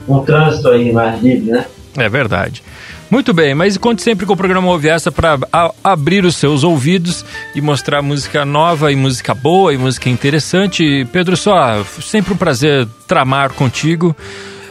um 0.09 0.21
trânsito 0.21 0.69
aí 0.69 0.93
mais 0.93 1.21
livre, 1.23 1.51
né? 1.51 1.65
É 1.97 2.09
verdade. 2.09 2.63
Muito 3.11 3.33
bem, 3.33 3.55
mas 3.55 3.77
conte 3.77 4.03
sempre 4.03 4.27
com 4.27 4.33
o 4.33 4.37
programa 4.37 4.69
Ouve 4.69 4.89
Essa 4.89 5.13
para 5.13 5.39
abrir 5.83 6.25
os 6.25 6.37
seus 6.37 6.65
ouvidos 6.65 7.25
e 7.55 7.61
mostrar 7.61 8.03
música 8.03 8.45
nova 8.45 8.91
e 8.91 8.97
música 8.97 9.35
boa 9.35 9.73
e 9.73 9.79
música 9.79 10.09
interessante. 10.09 11.07
Pedro, 11.13 11.37
só 11.37 11.85
sempre 11.85 12.33
um 12.33 12.37
prazer 12.37 12.89
tramar 13.07 13.53
contigo. 13.53 14.17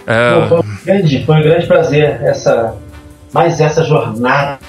É, 0.05 0.47
foi, 0.49 0.59
um 0.59 0.77
grande, 0.85 1.25
foi 1.25 1.35
um 1.37 1.41
grande 1.41 1.67
prazer 1.67 2.21
essa, 2.21 2.75
mais 3.31 3.61
essa 3.61 3.83
jornada 3.83 4.59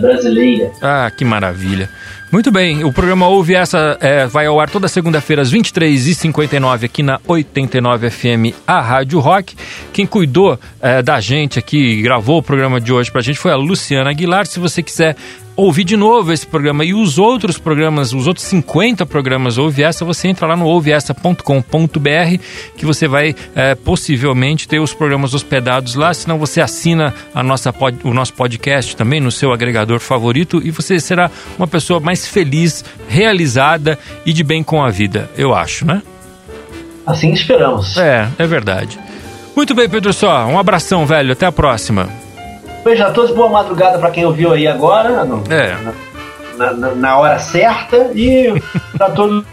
brasileira. 0.00 0.72
Ah, 0.82 1.10
que 1.16 1.24
maravilha. 1.24 1.88
Muito 2.32 2.52
bem, 2.52 2.84
o 2.84 2.92
programa 2.92 3.26
Ouve 3.26 3.56
Essa 3.56 3.98
é, 4.00 4.24
vai 4.24 4.46
ao 4.46 4.60
ar 4.60 4.70
toda 4.70 4.86
segunda-feira 4.86 5.42
às 5.42 5.52
23h59 5.52 6.84
aqui 6.84 7.02
na 7.02 7.18
89 7.26 8.08
FM, 8.08 8.54
a 8.64 8.80
Rádio 8.80 9.18
Rock. 9.18 9.56
Quem 9.92 10.06
cuidou 10.06 10.56
é, 10.80 11.02
da 11.02 11.18
gente 11.18 11.58
aqui, 11.58 12.00
gravou 12.00 12.38
o 12.38 12.42
programa 12.42 12.80
de 12.80 12.92
hoje 12.92 13.10
pra 13.10 13.20
gente 13.20 13.36
foi 13.36 13.50
a 13.50 13.56
Luciana 13.56 14.10
Aguilar. 14.10 14.46
Se 14.46 14.60
você 14.60 14.80
quiser 14.80 15.16
ouvir 15.62 15.84
de 15.84 15.96
novo 15.96 16.32
esse 16.32 16.46
programa 16.46 16.84
e 16.84 16.94
os 16.94 17.18
outros 17.18 17.58
programas, 17.58 18.12
os 18.12 18.26
outros 18.26 18.46
50 18.46 19.04
programas 19.06 19.58
Ouve 19.58 19.82
Essa, 19.82 20.04
você 20.04 20.28
entra 20.28 20.46
lá 20.46 20.56
no 20.56 20.66
ouveessa.com.br 20.66 22.38
que 22.76 22.86
você 22.86 23.06
vai 23.06 23.34
é, 23.54 23.74
possivelmente 23.74 24.66
ter 24.68 24.80
os 24.80 24.92
programas 24.94 25.34
hospedados 25.34 25.94
lá, 25.94 26.12
senão 26.14 26.38
você 26.38 26.60
assina 26.60 27.14
a 27.34 27.42
nossa 27.42 27.72
pod- 27.72 27.98
o 28.04 28.12
nosso 28.14 28.32
podcast 28.34 28.96
também 28.96 29.20
no 29.20 29.30
seu 29.30 29.52
agregador 29.52 29.98
favorito 30.00 30.60
e 30.64 30.70
você 30.70 30.98
será 31.00 31.30
uma 31.58 31.66
pessoa 31.66 32.00
mais 32.00 32.26
feliz, 32.26 32.84
realizada 33.08 33.98
e 34.24 34.32
de 34.32 34.42
bem 34.44 34.62
com 34.62 34.82
a 34.82 34.90
vida, 34.90 35.30
eu 35.36 35.54
acho, 35.54 35.84
né? 35.86 36.02
Assim 37.06 37.32
esperamos. 37.32 37.96
É, 37.96 38.28
é 38.38 38.46
verdade. 38.46 38.98
Muito 39.56 39.74
bem, 39.74 39.88
Pedro 39.88 40.12
Só, 40.12 40.46
um 40.46 40.58
abração, 40.58 41.04
velho, 41.06 41.32
até 41.32 41.44
a 41.46 41.52
próxima. 41.52 42.08
Beijo 42.84 43.04
a 43.04 43.10
todos, 43.10 43.30
boa 43.34 43.48
madrugada 43.48 43.98
para 43.98 44.10
quem 44.10 44.24
ouviu 44.24 44.52
aí 44.52 44.66
agora, 44.66 45.24
no- 45.24 45.42
É. 45.52 45.76
na, 46.56 46.72
na- 46.72 46.94
na 46.94 47.18
hora 47.18 47.38
certa, 47.38 48.10
e 48.14 48.52
para 48.96 49.10
todos 49.10 49.44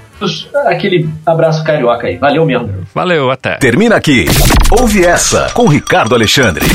aquele 0.65 1.09
abraço 1.25 1.63
carioca 1.63 2.07
aí. 2.07 2.17
Valeu 2.17 2.45
mesmo. 2.45 2.69
Valeu, 2.93 3.29
até. 3.29 3.55
Termina 3.57 3.95
aqui. 3.95 4.25
Ouve 4.71 5.05
essa 5.05 5.49
com 5.53 5.67
Ricardo 5.67 6.15
Alexandre. 6.15 6.65